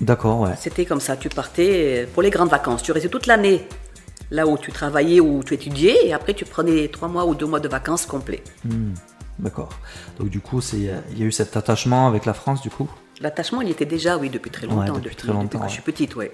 [0.00, 0.50] D'accord, ouais.
[0.60, 3.66] C'était comme ça, tu partais pour les grandes vacances, tu restais toute l'année
[4.30, 7.46] là où tu travaillais ou tu étudiais et après tu prenais trois mois ou deux
[7.46, 8.42] mois de vacances complets.
[9.38, 9.70] D'accord.
[10.18, 12.88] Donc, du coup, il y a eu cet attachement avec la France du coup?
[13.20, 15.68] L'attachement il était déjà oui depuis très Ouais, longtemps, depuis très longtemps, que ouais.
[15.68, 16.32] je suis petite, ouais.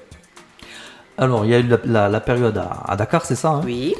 [1.18, 3.60] Alors, il y a eu la, la- la période à, à Dakar, c'est ça hein?
[3.64, 3.94] Oui.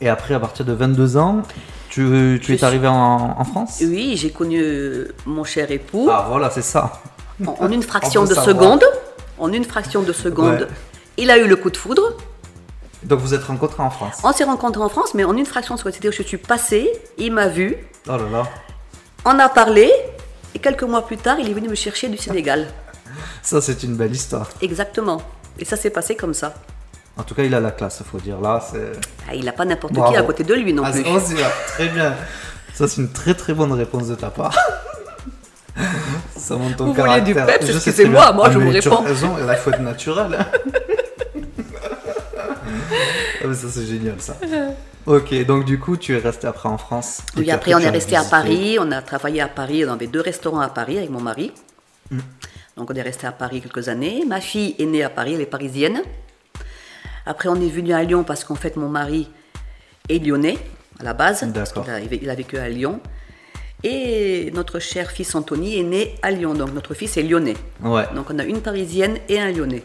[0.00, 1.42] Et après, à partir de 22 ans,
[1.88, 2.02] tu,
[2.36, 3.78] es suis- arrivé en, en France?
[3.82, 7.00] Oui, j'ai connu euh, mon cher époux Ah, voilà, c'est ça.
[7.46, 8.46] en, en une fraction On de savoir.
[8.46, 8.84] seconde.
[9.38, 10.66] En une fraction de seconde, Ouais.
[11.18, 12.02] il a eu le coup de foudre.
[13.04, 15.74] Donc, vous êtes rencontrés en France On s'est rencontrés en France, mais en une fraction
[15.74, 15.92] de seconde.
[15.92, 17.76] C'est-à-dire que je suis passée, il m'a vu,
[18.08, 18.42] Oh là là.
[19.24, 19.90] on a parlé,
[20.54, 22.68] et quelques mois plus tard, il est venu me chercher du Sénégal.
[23.42, 24.48] Ça, c'est une belle histoire.
[24.60, 25.20] Exactement.
[25.58, 26.54] Et ça s'est passé comme ça.
[27.16, 28.40] En tout cas, il a la classe, faut dire.
[28.40, 28.92] Là, c'est.
[29.28, 31.04] Ah, il n'a pas n'importe qui à côté de lui non Ah, plus.
[31.06, 31.48] oh, c'est bien.
[31.68, 32.14] Très bien.
[32.72, 34.56] Ça, c'est une très très bonne réponse de ta part.
[36.36, 37.58] Ça montre ton Vous voulez du caractère.
[37.60, 38.36] peps sais Excusez-moi, très bien.
[38.36, 39.04] moi, je mais vous tu réponds.
[39.04, 40.38] as raison, il faut être naturel.
[43.46, 44.36] mais ça, c'est génial, ça.
[45.06, 47.22] Ok, donc du coup, tu es resté après en France.
[47.36, 50.20] Oui, après, on est resté à Paris, on a travaillé à Paris, dans les deux
[50.20, 51.52] restaurants à Paris avec mon mari.
[52.10, 52.18] Mm.
[52.76, 54.24] Donc on est resté à Paris quelques années.
[54.26, 56.02] Ma fille est née à Paris, elle est parisienne.
[57.26, 59.28] Après, on est venu à Lyon parce qu'en fait, mon mari
[60.08, 60.58] est lyonnais
[61.00, 61.42] à la base.
[61.44, 61.86] D'accord.
[62.10, 63.00] il a vécu à Lyon.
[63.84, 66.54] Et notre cher fils Anthony est né à Lyon.
[66.54, 67.56] Donc notre fils est lyonnais.
[67.82, 68.04] Ouais.
[68.14, 69.82] Donc on a une parisienne et un lyonnais.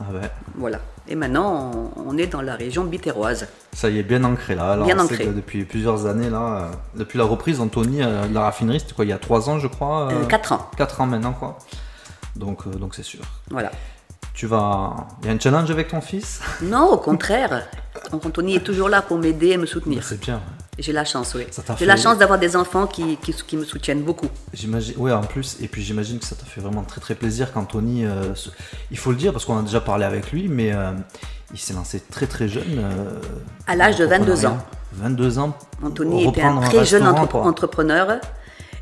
[0.00, 0.30] Ah ouais.
[0.54, 0.78] Voilà.
[1.08, 3.46] Et maintenant, on, est dans la région bitéroise.
[3.72, 4.76] Ça y est, bien ancré là.
[4.76, 5.26] Bien on sait ancré.
[5.26, 9.04] que depuis plusieurs années, là, euh, depuis la reprise, Anthony, euh, la raffinerie, c'était quoi,
[9.04, 10.70] il y a 3 ans, je crois Euh, quatre ans.
[10.76, 11.58] 4 ans maintenant, quoi.
[12.36, 13.20] Donc, euh, donc c'est sûr.
[13.50, 13.70] Voilà.
[14.34, 15.08] Tu vas.
[15.22, 16.40] Il y a un challenge avec ton fils?
[16.62, 17.66] Non, au contraire.
[18.12, 20.04] Anthony est toujours là pour m'aider et me soutenir.
[20.04, 20.40] C'est bien.
[20.80, 21.44] J'ai la chance, oui.
[21.78, 24.28] J'ai la chance d'avoir des enfants qui, qui, qui me soutiennent beaucoup.
[24.54, 27.52] J'imagine, ouais, en plus, et puis j'imagine que ça t'a fait vraiment très très plaisir
[27.52, 28.48] qu'Anthony, euh, se-
[28.90, 30.92] il faut le dire parce qu'on a déjà parlé avec lui, mais euh,
[31.52, 32.64] il s'est lancé très très jeune.
[32.78, 33.18] euh,
[33.66, 34.50] À l'âge de en 22 entrepreneuriat.
[34.58, 34.66] ans.
[34.94, 35.58] 22 ans.
[35.82, 37.42] Anthony était un très jeune restaurant, entre- quoi.
[37.46, 38.20] entrepreneur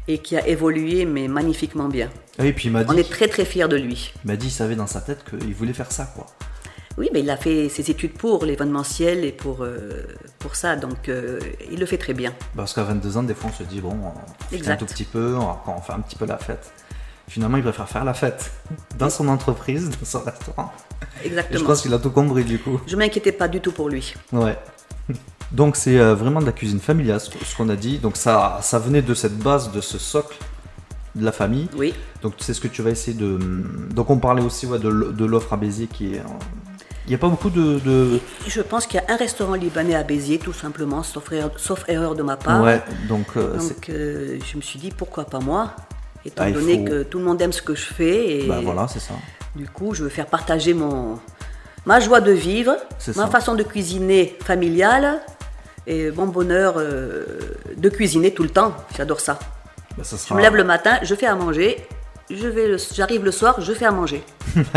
[0.07, 2.09] et qui a évolué, mais magnifiquement bien.
[2.39, 4.13] Oui, puis il m'a dit, On est très très fiers de lui.
[4.25, 6.27] il m'a dit, il savait dans sa tête qu'il voulait faire ça, quoi.
[6.99, 10.03] Oui, mais il a fait ses études pour l'événementiel et pour, euh,
[10.41, 11.39] pour ça, donc euh,
[11.71, 12.35] il le fait très bien.
[12.57, 15.37] Parce qu'à 22 ans, des fois, on se dit, bon, on un tout petit peu,
[15.37, 16.73] on, on fait un petit peu la fête.
[17.29, 18.51] Finalement, il préfère faire la fête
[18.99, 20.73] dans son entreprise, dans son restaurant.
[21.23, 21.65] Et je Exactement.
[21.67, 22.81] pense qu'il a tout compris, du coup.
[22.87, 24.15] Je m'inquiétais pas du tout pour lui.
[24.33, 24.59] Ouais.
[25.53, 27.99] Donc c'est euh, vraiment de la cuisine familiale, ce qu'on a dit.
[27.99, 30.37] Donc ça, ça venait de cette base, de ce socle
[31.15, 31.69] de la famille.
[31.77, 33.39] Oui, Donc c'est ce que tu vas essayer de...
[33.95, 36.23] Donc on parlait aussi ouais, de l'offre à Béziers qui est...
[37.09, 37.79] Il n'y a pas beaucoup de...
[37.79, 41.53] de- je pense qu'il y a un restaurant libanais à Béziers, tout simplement, sauf erreur,
[41.57, 42.63] sauf erreur de ma part.
[42.63, 43.27] Ouais, donc...
[43.39, 45.73] euh, Donc euh, je me suis dit pourquoi pas moi,
[46.27, 48.61] étant Ah, donné faut- que tout le monde aime ce que je fais et Bah
[48.63, 49.15] voilà, c'est ça.
[49.57, 51.19] du coup je veux faire partager mon
[51.87, 52.77] ma joie de vivre,
[53.09, 53.27] ma ça.
[53.29, 55.21] façon de cuisiner familiale
[55.87, 57.25] et mon bonheur euh,
[57.75, 58.75] de cuisiner tout le temps.
[58.99, 59.39] J'adore ça.
[59.97, 60.35] Bah, ça Je sera...
[60.35, 61.87] me lève le matin, je fais à manger,
[62.31, 64.23] je vais, le- j'arrive le soir, je fais à manger.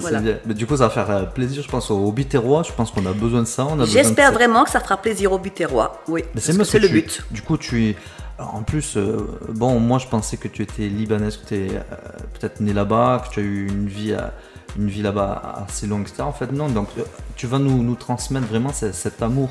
[0.00, 0.18] Ça Ça, Voilà.
[0.18, 0.40] c'est bien.
[0.46, 2.62] Mais du coup, ça va faire euh, plaisir, je pense, aux Biterrois.
[2.62, 3.66] Je pense qu'on a besoin de ça.
[3.84, 6.02] J'espère vraiment que ça fera plaisir aux Biterrois.
[6.08, 7.22] Oui, Mais c'est le tu- but.
[7.30, 7.96] Du coup, tu es.
[8.38, 9.16] alors, en plus, euh,
[9.50, 11.68] bon, moi je pensais que tu étais libanaise, que tu es
[12.38, 14.32] peut-être né là-bas, que tu as eu une vie, à-
[14.78, 16.22] une vie là-bas assez longue, etc.
[16.22, 16.68] En fait, non.
[16.68, 17.02] Donc, euh,
[17.36, 19.48] tu vas nous, nous transmettre vraiment ce- cet amour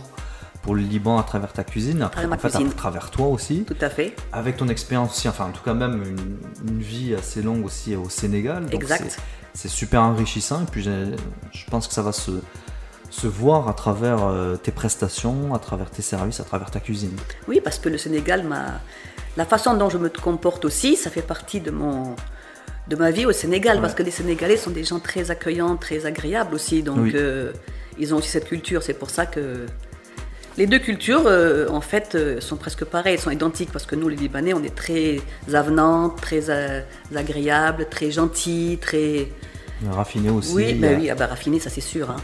[0.61, 2.67] pour le Liban à travers ta cuisine, à, travers ma en fait, cuisine.
[2.69, 4.15] à travers toi aussi, Tout à fait.
[4.33, 7.95] avec ton expérience aussi, enfin, en tout cas, même une, une vie assez longue aussi
[7.95, 8.63] au Sénégal.
[8.65, 9.17] Donc, Exact.
[9.55, 12.31] C'est- super enrichissant et puis je pense que ça va se,
[13.09, 17.15] se voir à travers euh, tes prestations, à travers tes services, à travers ta cuisine.
[17.47, 18.79] Oui, parce que le Sénégal m'a.
[19.37, 22.15] La façon dont je me comporte aussi, ça fait partie de mon
[22.87, 23.81] de ma vie au Sénégal, Ouais.
[23.81, 26.83] parce que les Sénégalais sont des gens très accueillants, très agréables aussi.
[26.83, 27.11] Donc, Oui.
[27.15, 27.51] euh,
[27.97, 28.83] ils ont aussi cette culture.
[28.83, 29.65] C'est pour ça que
[30.57, 34.07] les deux cultures, euh, en fait, euh, sont presque pareilles, sont identiques, parce que nous,
[34.07, 35.19] les Libanais, on est très
[35.53, 36.81] avenants, très euh,
[37.15, 39.31] agréables, très gentils, très.
[39.91, 40.53] Raffiné aussi.
[40.53, 42.09] oui, a- oui, ah ben, raffinés, ça c'est sûr.
[42.09, 42.15] hein.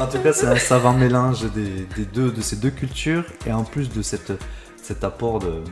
[0.00, 3.52] En tout cas, c'est un savant mélange des, des deux, de ces deux cultures et
[3.52, 4.32] en plus de cette,
[4.80, 5.62] cet apport de,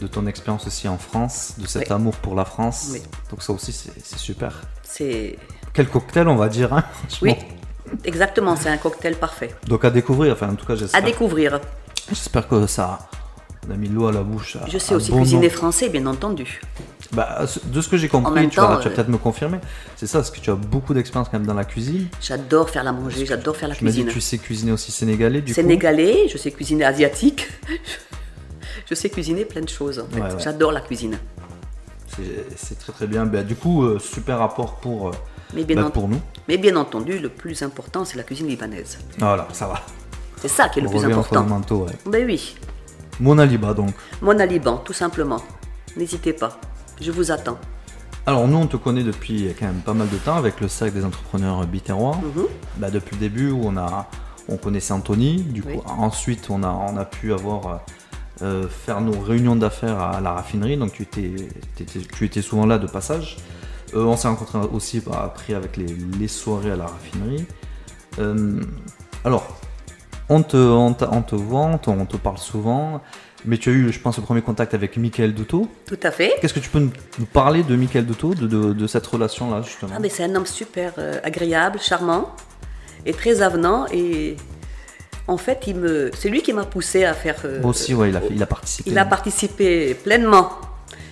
[0.00, 1.92] de ton expérience aussi en France, de cet Oui.
[1.94, 2.88] amour pour la France.
[2.92, 3.02] Oui.
[3.30, 4.60] Donc ça aussi, c'est super.
[4.82, 5.38] C'est.
[5.72, 6.72] Quel cocktail, on va dire.
[6.72, 6.82] hein,
[7.22, 7.56] Oui, franchement.
[8.04, 9.54] Exactement, c'est un cocktail parfait.
[9.66, 11.60] Donc à découvrir, enfin en tout cas, À j'espère découvrir.
[12.08, 12.98] j'espère que ça
[13.68, 14.56] on a mis l'eau à la bouche.
[14.56, 16.60] à- Je sais à aussi bon cuisiner français, bien entendu.
[17.12, 19.58] Bah, de ce que j'ai compris, tu vas, temps, tu vas euh, peut-être me confirmer,
[19.96, 22.08] c'est ça, parce que tu as beaucoup d'expérience quand même dans la cuisine.
[22.22, 24.06] J'adore faire la manger, j'adore faire la Tu cuisine.
[24.06, 25.60] tu sais cuisiner aussi sénégalais, du coup.
[25.60, 27.48] Sénégalais, je sais cuisiner asiatique.
[28.88, 30.20] je sais cuisiner plein de choses en fait.
[30.20, 30.40] Ouais, ouais.
[30.42, 31.18] J'adore la cuisine.
[32.16, 33.26] C'est c'est très très bien.
[33.26, 35.12] Bah, du coup, euh, super rapport pour, euh,
[35.54, 36.20] Mais bien, bah, ent- pour nous.
[36.48, 38.98] Mais bien entendu, le plus important, c'est la cuisine libanaise.
[39.18, 39.80] Voilà, ça va.
[40.36, 41.44] C'est ça qui est le plus important.
[41.44, 41.92] manteau, ouais.
[42.06, 42.56] Ben oui,
[43.20, 43.90] Mona Liba, donc.
[44.22, 45.40] Mona Liban, tout simplement.
[45.96, 46.58] N'hésitez pas,
[47.00, 47.58] je vous attends.
[48.26, 50.94] Alors, nous, on te connaît depuis quand même pas mal de temps avec le cercle
[50.94, 52.16] des entrepreneurs biterrois.
[52.16, 52.44] Mhm.
[52.76, 54.08] Bah, depuis le début, où on, a,
[54.48, 55.42] on connaissait Anthony.
[55.42, 57.80] Du coup, ensuite, on a, on a pu avoir.
[58.42, 61.34] euh, faire nos réunions d'affaires à la raffinerie, donc tu étais,
[62.14, 63.36] tu étais souvent là de passage.
[63.94, 65.86] Euh, on s'est rencontrés aussi bah, après avec les,
[66.18, 67.46] les soirées à la raffinerie.
[68.18, 68.60] Euh,
[69.24, 69.46] alors,
[70.28, 73.02] on te, on, on te voit, on te, parle souvent,
[73.44, 75.68] mais tu as eu, je pense, le premier contact avec Michael Douto.
[75.86, 76.34] Tout à fait.
[76.40, 79.92] Qu'est-ce que tu peux nous parler de Michael Douto, de, de, de cette relation-là, justement?
[79.96, 82.30] Ah, mais c'est un homme super euh, agréable, charmant
[83.04, 83.86] et très avenant.
[83.92, 84.36] Et
[85.26, 86.10] en fait, il me...
[86.16, 87.36] c'est lui qui m'a poussé à faire.
[87.64, 88.90] aussi, ouais, il a, fait- il a participé.
[88.90, 90.50] il a participé pleinement.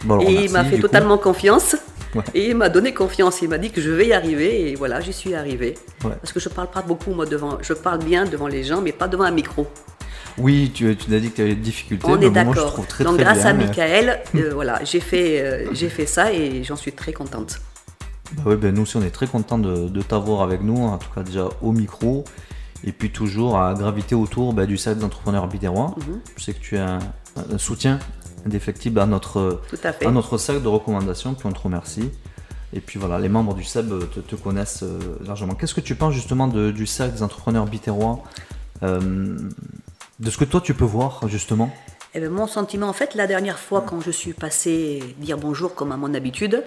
[0.05, 0.83] Bon, et il m'a fait coup.
[0.83, 1.75] totalement confiance.
[2.15, 2.23] Ouais.
[2.35, 3.43] Et il m'a donné confiance.
[3.43, 4.71] Il m'a dit que je vais y arriver.
[4.71, 5.75] Et voilà, j'y suis arrivé.
[6.05, 6.13] Ouais.
[6.21, 7.59] Parce que je parle pas beaucoup, moi, devant.
[7.63, 9.67] Je parle bien devant les gens, mais pas devant un micro.
[10.39, 12.77] Oui, tu, tu as dit que tu avais des difficultés, On mais est d'accord.
[12.77, 13.47] Donc, très grâce bien.
[13.47, 17.13] à mais- Michael, euh, voilà, j'ai fait, euh, j'ai fait ça et j'en suis très
[17.13, 17.61] contente.
[18.33, 20.99] Bah ouais, ben nous aussi on est très contents de, de t'avoir avec nous, en
[20.99, 22.25] tout cas déjà au micro,
[22.85, 25.95] et puis toujours à graviter autour bah, du cercle d'entrepreneurs bidérois.
[25.97, 26.21] Mhm.
[26.37, 26.99] Je sais que tu as un,
[27.55, 27.99] un soutien
[28.53, 29.61] indéfectible à notre,
[30.05, 32.11] à notre cercle de recommandations, puis on te remercie.
[32.73, 35.55] Et puis voilà, les membres du SEB te, te connaissent euh, largement.
[35.55, 38.23] Qu'est-ce que tu penses justement de- du cercle des entrepreneurs biterrois
[38.83, 39.39] euh,
[40.21, 41.71] De ce que toi tu peux voir justement?
[42.15, 45.75] Eh ben, mon sentiment, en fait, la dernière fois quand je suis passée dire bonjour
[45.75, 46.63] comme à mon habitude,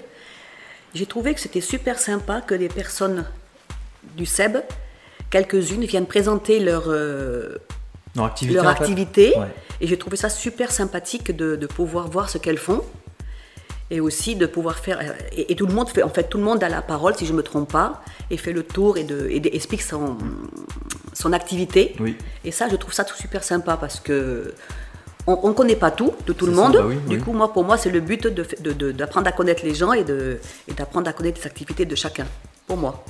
[0.95, 3.25] j'ai trouvé que c'était super sympa que les personnes
[4.17, 4.57] du SEB,
[5.29, 7.57] quelques-unes, viennent présenter leur, euh,
[8.15, 9.33] Leur activité leur activité.
[9.37, 9.47] Ouais.
[9.79, 12.81] Et j'ai trouvé ça super sympathique de, de pouvoir voir ce qu'elles font.
[13.89, 14.99] Et aussi de pouvoir faire.
[15.33, 16.01] Et, et tout le monde fait.
[16.03, 18.37] En fait, tout le monde a la parole, si je ne me trompe pas, et
[18.37, 20.17] fait le tour et, de, et de- explique son,
[21.13, 21.95] son activité.
[21.99, 22.15] Oui.
[22.45, 24.53] Et ça, je trouve ça tout super sympa parce que
[25.27, 26.73] on ne connaît pas tout de tout le ça, monde.
[26.77, 27.21] bah oui, du oui.
[27.21, 29.91] coup, moi, pour moi, c'est le but d'apprendre de, de- d'apprendre à connaître les gens
[29.93, 32.25] et de- et d'apprendre à connaître les activités de chacun.
[32.67, 33.03] Pour moi.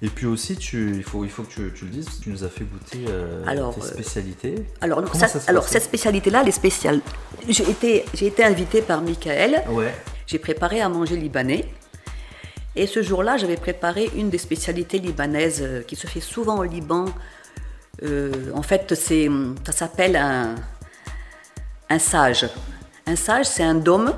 [0.00, 2.22] Et puis aussi, tu, il, faut, il faut que tu, tu le dises, parce que
[2.24, 4.54] tu nous as fait goûter euh, Alors, tes euh, spécialités.
[4.80, 7.00] Alors, ça- ça cette spécialité-là, elle est spéciale.
[7.48, 9.64] J'ai été, j'ai été invitée par Michael.
[9.70, 9.92] Ouais.
[10.26, 11.64] J'ai préparé à manger libanais.
[12.76, 16.64] Et ce jour-là, j'avais préparé une des spécialités libanaises euh, qui se fait souvent au
[16.64, 17.06] Liban.
[18.04, 19.28] Euh, en fait, c'est,
[19.66, 20.54] ça s'appelle un,
[21.90, 22.48] un sage.
[23.06, 24.14] Un sage, c'est un dôme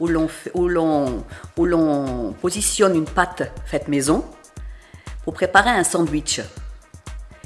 [0.00, 1.24] où l'on, fait- où, l'on,
[1.56, 4.24] où l'on positionne une pâte faite maison
[5.28, 6.40] pour préparer un sandwich.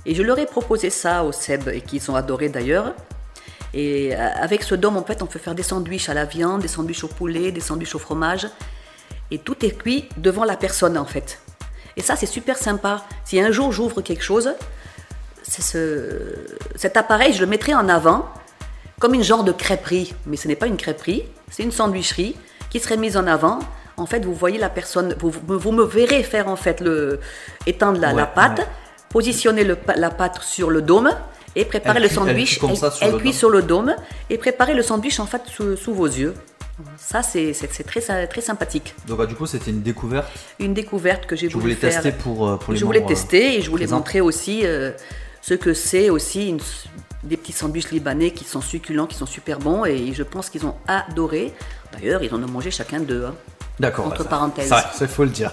[0.06, 2.94] Et je leur ai proposé ça au SEB et qu'ils ont adoré d'ailleurs.
[3.74, 6.62] Et euh, avec ce dôme, en fait, on peut faire des sandwichs à la viande,
[6.62, 8.46] des sandwichs au poulet, des sandwichs au fromage.
[9.32, 11.40] Et tout est cuit devant la personne, en fait.
[11.96, 13.04] Et ça, c'est super sympa.
[13.24, 14.54] Si un jour j'ouvre quelque chose,
[15.42, 16.36] ce,
[16.76, 18.28] cet appareil, je le mettrai en avant
[19.00, 20.14] comme une genre de crêperie.
[20.26, 22.36] Mais ce n'est pas une crêperie, c'est une sandwicherie
[22.70, 23.58] qui serait mise en avant
[24.02, 27.20] en fait, vous voyez la personne, vous, vous- me verrez faire en fait le
[27.66, 28.66] étendre la, la pâte, ouais.
[29.08, 31.10] positionner le la pâte sur le dôme
[31.54, 32.50] et préparer Elle le cuit- elle sandwich.
[32.52, 33.38] cuit comme ça sur elle le cuit dôme.
[33.38, 33.94] sur le dôme
[34.30, 36.34] et préparer le sandwich en fait sous, sous vos yeux.
[36.96, 38.94] Ça, c'est c'est- c'est très, très sympathique.
[39.06, 40.28] Donc bah, du coup c'était une découverte.
[40.58, 41.92] Une découverte que j'ai voulu faire.
[41.92, 43.96] tester pour, euh, pour les je voulais euh, tester et je voulais présents.
[43.98, 44.90] montrer aussi euh,
[45.42, 46.60] ce que c'est aussi une-
[47.22, 50.66] des petits sandwichs libanais qui sont succulents, qui sont super bons et je pense qu'ils
[50.66, 51.52] ont adoré.
[51.92, 53.26] D'ailleurs, ils en ont mangé chacun d'eux.
[53.28, 53.34] hein.
[53.80, 54.06] D'accord.
[54.06, 54.68] Entre ça- parenthèses.
[54.68, 55.52] Ça, ça faut le dire.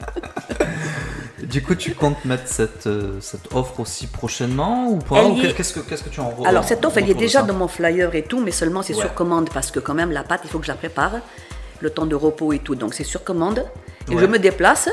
[1.42, 5.54] du coup, tu comptes mettre cette, euh, cette offre aussi prochainement ou pas Ou est.
[5.54, 8.14] Qu'est-ce que qu'est-ce que tu en Alors cette offre, elle est déjà dans mon flyer
[8.14, 9.00] et tout, mais seulement c'est Ouais.
[9.00, 11.12] sur commande parce que quand même la pâte, il faut que je la prépare,
[11.80, 12.74] le temps de repos et tout.
[12.74, 13.64] Donc c'est sur commande
[14.10, 14.20] et Ouais.
[14.20, 14.88] je me déplace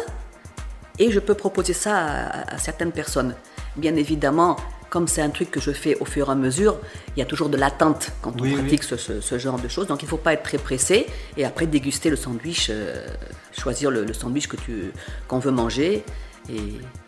[0.98, 3.36] et je peux proposer ça à, à certaines personnes.
[3.76, 4.58] Bien évidemment,
[4.89, 6.78] comme c'est un truc que je fais au fur et à mesure,
[7.15, 9.67] il y a toujours de l'attente quand on Oui, pratique ce, ce- ce genre de
[9.67, 9.88] choses.
[9.88, 11.06] Donc il ne faut pas être très pressé
[11.38, 13.06] et après déguster le sandwich, euh,
[13.58, 14.91] choisir le, le sandwich que tu
[15.28, 16.04] qu'on veut manger
[16.49, 16.56] et,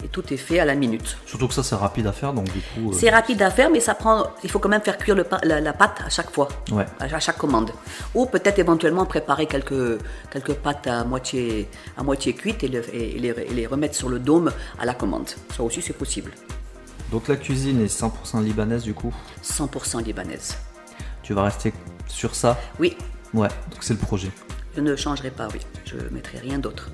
[0.03, 1.17] et tout est fait à la minute.
[1.25, 2.91] Surtout que ça c'est rapide à faire donc du coup.
[2.91, 4.27] euh, C'est rapide à faire, mais ça prend.
[4.43, 6.85] Il faut quand même faire cuire le la, la pâte à chaque fois, Ouais.
[6.99, 7.71] à, à chaque commande.
[8.13, 9.97] Ou peut-être éventuellement préparer quelques,
[10.31, 11.67] quelques pâtes à moitié,
[11.97, 14.93] à moitié cuites et, le- et les, et les remettre sur le dôme à la
[14.93, 15.29] commande.
[15.55, 16.31] Ça aussi, c'est possible.
[17.11, 19.13] Donc la cuisine est 100% libanaise du coup.
[19.43, 20.55] 100% libanaise.
[21.23, 21.73] Tu vas rester
[22.07, 22.97] sur ça Oui,
[23.33, 23.47] Ouais.
[23.71, 24.29] Donc c'est le projet.
[24.75, 25.59] je ne changerai pas, oui.
[25.85, 26.89] Je ne mettrai rien d'autre.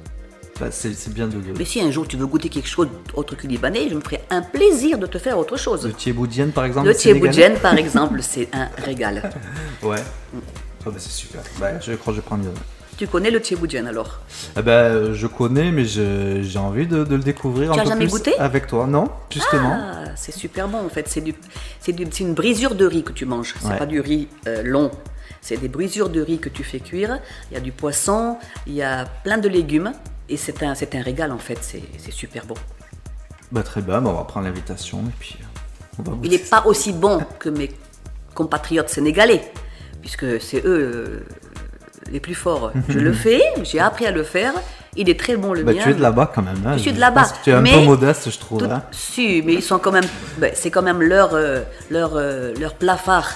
[0.59, 3.35] Bah, c'est bien de, de, Mais si un jour tu veux goûter quelque chose autre
[3.35, 5.85] que libanais, je me ferai un plaisir de te faire autre chose.
[5.85, 6.87] Le thieboudienne par exemple.
[6.87, 9.31] Le thieboudienne, par exemple, c'est un régal.
[9.83, 10.01] Ouais.
[10.85, 11.41] Ah bah, c'est super.
[11.59, 12.51] Bah, je crois que je prends mieux.
[12.97, 14.19] Tu connais le thieboudienne alors
[14.57, 17.89] Eh ben, je connais, mais j'ai envie de, de le découvrir Tu un as peu
[17.89, 19.77] jamais plus goûté avec toi, non Justement.
[19.79, 21.07] Ah, c'est super bon en fait.
[21.07, 21.33] C'est du,
[21.87, 23.53] du- une brisure de riz que tu manges.
[23.59, 23.77] C'est Ouais.
[23.77, 24.89] pas du riz euh, long.
[25.41, 27.19] C'est des brisures de riz que tu fais cuire.
[27.51, 29.93] Il y a du poisson, il y a plein de légumes.
[30.29, 31.59] Et c'est un, régal en fait.
[31.61, 32.55] C'est super bon.
[33.51, 35.45] Bah, très bien, bah, on va prendre l'invitation et puis euh,
[35.99, 37.71] on va Il n'est pas aussi bon que mes
[38.33, 39.41] compatriotes sénégalais,
[40.01, 41.25] puisque c'est eux euh,
[42.11, 42.71] les plus forts.
[42.89, 44.53] Je le fais, j'ai appris à le faire.
[44.95, 45.81] Il est très bon le Bah, mien.
[45.83, 46.57] tu es de là-bas quand même.
[46.65, 46.73] Hein.
[46.77, 48.59] Je suis de là-bas, Tu es un mais peu modeste, je trouve.
[48.59, 48.81] Tout- hein.
[48.91, 50.05] Si, mais ils sont quand même.
[50.39, 53.29] ben, c'est quand même leur, euh, leur, euh, leur plat phare.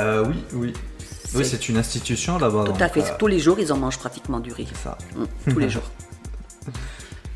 [0.00, 0.72] Euh, oui, oui.
[1.34, 2.64] Oui, c'est une institution là-bas.
[2.66, 3.02] Tout à fait.
[3.18, 4.68] Tous les jours, ils en mangent pratiquement du riz.
[4.82, 4.96] ça.
[5.16, 5.82] Mm, tous les jours.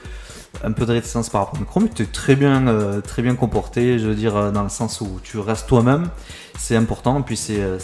[0.64, 3.22] un peu de réticence par rapport au micro, mais tu es très bien, euh, très
[3.22, 6.10] bien comporté, je veux dire, euh, dans le sens où tu restes toi-même,
[6.58, 7.78] c'est important, puis c'est, euh,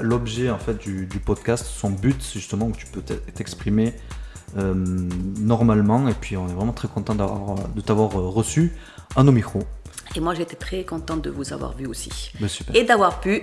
[0.00, 3.94] l'objet en fait du, du podcast, son but justement où tu peux t'exprimer
[4.58, 4.74] euh,
[5.40, 8.72] normalement, et puis on est vraiment très content de t'avoir reçu
[9.16, 9.62] à nos micros.
[10.14, 12.32] Et moi, j'étais très contente de vous avoir vu aussi.
[12.38, 12.76] Ben, super.
[12.76, 13.42] Et d'avoir pu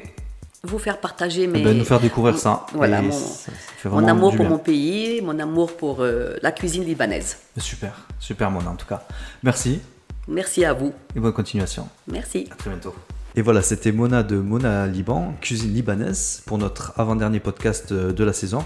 [0.63, 1.63] vous faire partager Eh mes.
[1.63, 2.65] ben, nous faire découvrir ça.
[2.73, 6.35] Voilà, mon, ça- ça fait mon vraiment amour pour mon pays, mon amour pour euh,
[6.41, 7.37] la cuisine libanaise.
[7.57, 9.03] Super, super Mona en tout cas.
[9.43, 9.79] Merci
[10.27, 10.93] Merci à vous.
[11.15, 11.87] et bonne continuation.
[12.07, 12.47] Merci.
[12.51, 12.93] À très bientôt.
[13.35, 18.23] Et voilà, c'était Mona de Mona Liban, cuisine libanaise, pour notre avant-dernier podcast euh, de
[18.23, 18.63] la saison.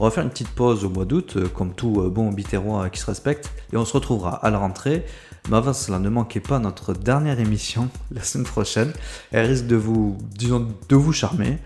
[0.00, 3.00] On va faire une petite pause au mois d'août, euh, comme tout bon biterrois qui
[3.00, 5.04] se respecte, et on se retrouvera à la rentrée.
[5.50, 8.92] Mais avant cela, ne manquez pas notre dernière émission la semaine prochaine.
[9.30, 11.58] Elle risque de vous, charmer.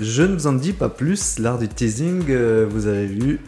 [0.00, 1.38] Je ne vous en dis pas plus.
[1.38, 3.40] L'art du teasing, euh, vous avez vu.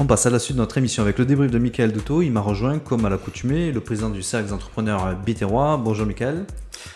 [0.00, 2.22] On passe à la suite de notre émission avec le débrief de Michael Douto.
[2.22, 5.76] Il m'a rejoint, comme à l'accoutumée, le président du cercle des entrepreneurs biterrois.
[5.76, 6.44] Bonjour Michael.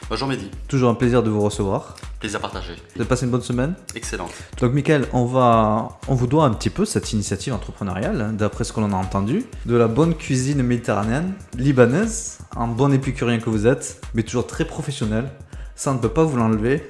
[0.08, 1.96] Bonjour Mehdi, Toujours un plaisir de vous recevoir.
[2.20, 2.74] plaisir partagé.
[2.94, 4.28] Vous avez passé une bonne semaine Excellent.
[4.60, 8.64] Donc Michael, on, va, on vous doit un petit peu cette initiative entrepreneuriale, hein, d'après
[8.64, 13.48] ce que l'on a entendu, de la bonne cuisine méditerranéenne, libanaise, un bon épicurien que
[13.50, 15.30] vous êtes, mais toujours très professionnel.
[15.74, 16.86] Ça, on ne peut pas vous l'enlever.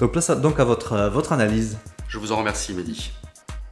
[0.00, 1.76] Donc place à- donc à votre, votre analyse.
[2.08, 3.12] Je vous en remercie Mehdi.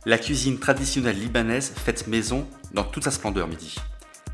[0.05, 3.75] La cuisine traditionnelle libanaise faite maison dans toute sa splendeur Mehdi.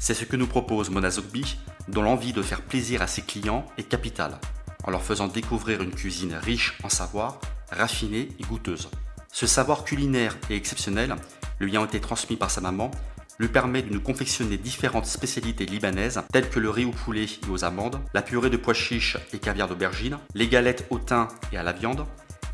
[0.05, 3.65] C'est ce que nous propose Mona Zogby, dont l'envie de faire plaisir à ses clients
[3.79, 4.37] est capitale,
[4.83, 7.41] en leur faisant découvrir une cuisine riche en savoir,
[7.71, 8.91] raffinée et goûteuse.
[9.33, 11.15] Ce savoir culinaire et exceptionnel,
[11.61, 12.91] lui ayant été transmis par sa maman,
[13.39, 17.49] lui permet de nous confectionner différentes spécialités libanaises telles que le riz au poulet et
[17.49, 21.59] aux amandes, la purée de pois chiches et caviar d'aubergine, les galettes au thym et
[21.59, 22.07] à la viande,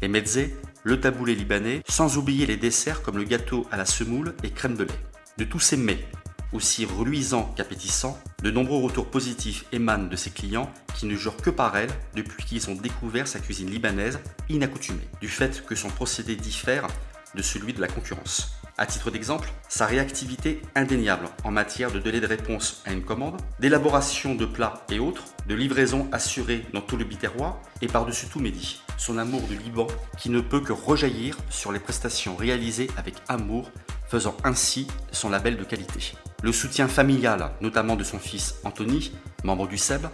[0.02, 4.34] les mezzés, le taboulé libanais, sans oublier les desserts comme le gâteau à la semoule
[4.42, 5.00] et crème de lait.
[5.38, 6.04] De tous ces mets,
[6.52, 11.50] aussi reluisants qu'appétissants, de nombreux retours positifs émanent de ses clients qui ne jurent que
[11.50, 14.18] par elle depuis qu'ils ont découvert sa cuisine libanaise
[14.48, 16.86] inaccoutumée, du fait que son procédé diffère
[17.34, 18.58] de celui de la concurrence.
[18.80, 23.40] À titre d'exemple, sa réactivité indéniable en matière de délai de réponse à une commande,
[23.58, 28.38] d'élaboration de plats et autres, de livraison assurée dans tout le biterrois et par-dessus tout
[28.38, 33.16] Mehdi, son amour du Liban qui ne peut que rejaillir sur les prestations réalisées avec
[33.26, 33.72] amour,
[34.08, 36.14] faisant ainsi son label de qualité.
[36.42, 39.12] Le soutien familial, notamment de son fils Anthony,
[39.44, 40.06] membre du SEB,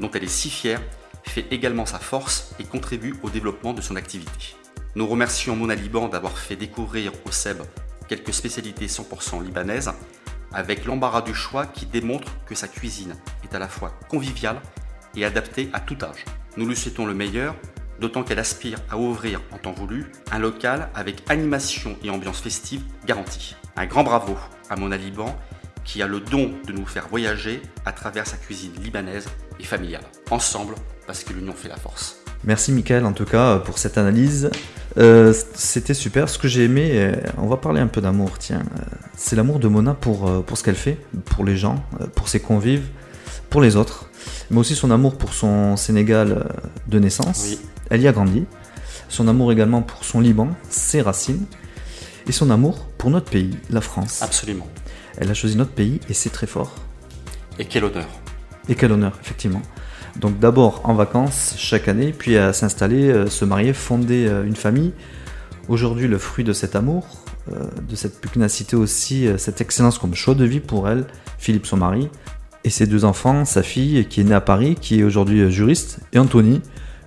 [0.00, 0.80] dont elle est si fière,
[1.22, 4.56] fait également sa force et contribue au développement de son activité.
[4.94, 7.58] Nous remercions Mona Liban d'avoir fait découvrir au SEB
[8.08, 9.92] quelques spécialités 100% libanaises,
[10.52, 14.60] avec l'embarras du choix qui démontre que sa cuisine est à la fois conviviale
[15.16, 16.24] et adaptée à tout âge.
[16.56, 17.54] Nous lui souhaitons le meilleur,
[18.00, 22.82] d'autant qu'elle aspire à ouvrir en temps voulu un local avec animation et ambiance festive
[23.06, 23.56] garantie.
[23.76, 24.36] Un grand bravo
[24.70, 25.36] à Mona Liban
[25.84, 29.26] qui a le don de nous faire voyager à travers sa cuisine libanaise
[29.60, 30.02] et familiale.
[30.30, 30.74] Ensemble,
[31.06, 32.18] parce que l'union fait la force.
[32.44, 34.50] Merci Michael en tout cas pour cette analyse.
[34.98, 36.28] Euh, c'était super.
[36.28, 38.62] Ce que j'ai aimé, euh, on va parler un peu d'amour, tiens.
[38.78, 38.82] Euh,
[39.16, 41.84] c'est l'amour de Mona pour, pour ce qu'elle fait, pour les gens,
[42.14, 42.86] pour ses convives,
[43.50, 44.10] pour les autres.
[44.50, 46.46] Mais aussi son amour pour son Sénégal
[46.88, 47.56] de naissance.
[47.90, 48.44] Elle y a grandi.
[49.08, 51.46] Son amour également pour son Liban, ses racines.
[52.28, 54.20] Et son amour pour notre pays, la France.
[54.22, 54.66] Absolument.
[55.16, 56.74] Elle a choisi notre pays et c'est très fort.
[57.58, 58.08] Et quel honneur.
[58.68, 59.62] Et quel honneur, effectivement.
[60.18, 64.56] Donc d'abord en vacances chaque année, puis à s'installer, euh, se marier, fonder euh, une
[64.56, 64.92] famille.
[65.68, 67.06] Aujourd'hui, le fruit de cet amour,
[67.52, 71.06] euh, de cette pugnacité aussi, cette excellence comme choix de vie pour elle,
[71.38, 72.08] Philippe son mari,
[72.64, 76.00] et ses deux enfants, sa fille qui est née à Paris, qui est aujourd'hui juriste,
[76.12, 76.62] et Anthony,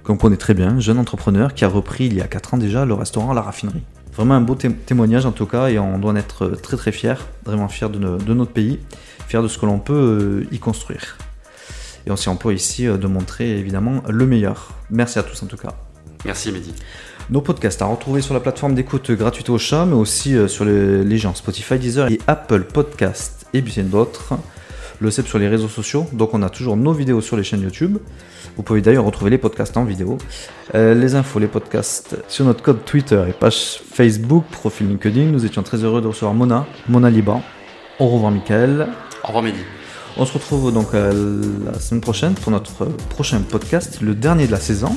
[0.10, 2.84] qu'on connaît très bien, jeune entrepreneur qui a repris il y a 4 ans déjà
[2.84, 3.84] le restaurant La Raffinerie.
[4.16, 7.14] Vraiment un beau témoignage en tout cas, et on doit en être très très fiers,
[7.46, 8.80] vraiment fiers de, de notre pays,
[9.28, 11.16] fiers de ce que l'on peut y construire.
[12.08, 14.72] Et on s'y emploie ici euh, de montrer évidemment le meilleur.
[14.90, 15.76] Merci à tous en tout cas.
[16.26, 16.74] Merci Mehdi.
[17.30, 20.66] Nos podcasts à retrouver sur la plateforme d'écoute gratuite au chat, mais aussi euh, sur
[20.66, 24.34] les, gens Spotify, Deezer et Apple Podcasts et bien d'autres.
[25.02, 27.62] Le CEP sur les réseaux sociaux, donc on a toujours nos vidéos sur les chaînes
[27.62, 27.98] YouTube.
[28.58, 30.18] Vous pouvez d'ailleurs retrouver les podcasts en vidéo.
[30.76, 35.32] Euh, les infos, les podcasts sur notre code Twitter et page Facebook, profil LinkedIn.
[35.32, 37.42] Nous étions très heureux de recevoir Mona, Mona Liban.
[38.00, 38.88] Au revoir Michael.
[39.24, 39.60] Au revoir Mehdi.
[40.18, 44.52] On se retrouve donc euh, la semaine prochaine pour notre prochain podcast, le dernier de
[44.52, 44.94] la saison,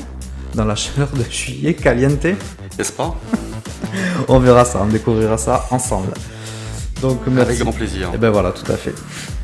[0.53, 2.25] dans la chaleur de juillet caliente.
[2.25, 3.15] N'est-ce pas?
[4.27, 6.13] On verra ça, on découvrira ça ensemble.
[7.03, 7.49] Donc, merci.
[7.49, 8.11] Avec grand plaisir.
[8.13, 8.95] Et ben voilà, tout à fait.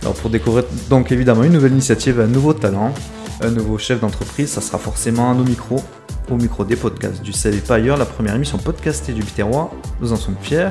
[0.02, 2.94] Alors pour découvrir donc évidemment une nouvelle initiative, un nouveau talent,
[3.42, 5.84] un nouveau chef d'entreprise, ça sera forcément à nos micros,
[6.32, 9.72] au micro des podcasts du et pas ailleurs, la première émission podcastée du Biterrois.
[10.00, 10.70] Nous en sommes fiers.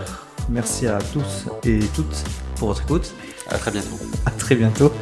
[0.48, 2.24] Merci à tous et toutes
[2.56, 3.12] pour votre écoute.
[3.48, 3.98] À très bientôt.
[4.26, 4.92] À très bientôt.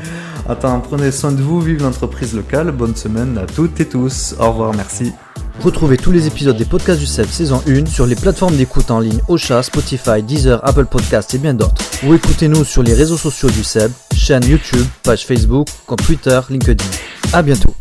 [0.48, 2.70] Attends, prenez soin de vous, vive l'entreprise locale.
[2.70, 4.34] Bonne semaine à toutes et tous.
[4.38, 5.12] Au revoir, merci.
[5.60, 9.00] Retrouvez tous les épisodes des podcasts du SEB saison 1 sur les plateformes d'écoute en
[9.00, 11.82] ligne Ocha, Spotify, Deezer, Apple Podcasts et bien d'autres.
[12.04, 16.84] Ou écoutez-nous sur les réseaux sociaux du SEB, chaîne YouTube, page Facebook, compte Twitter, LinkedIn.
[17.32, 17.74] À bientôt.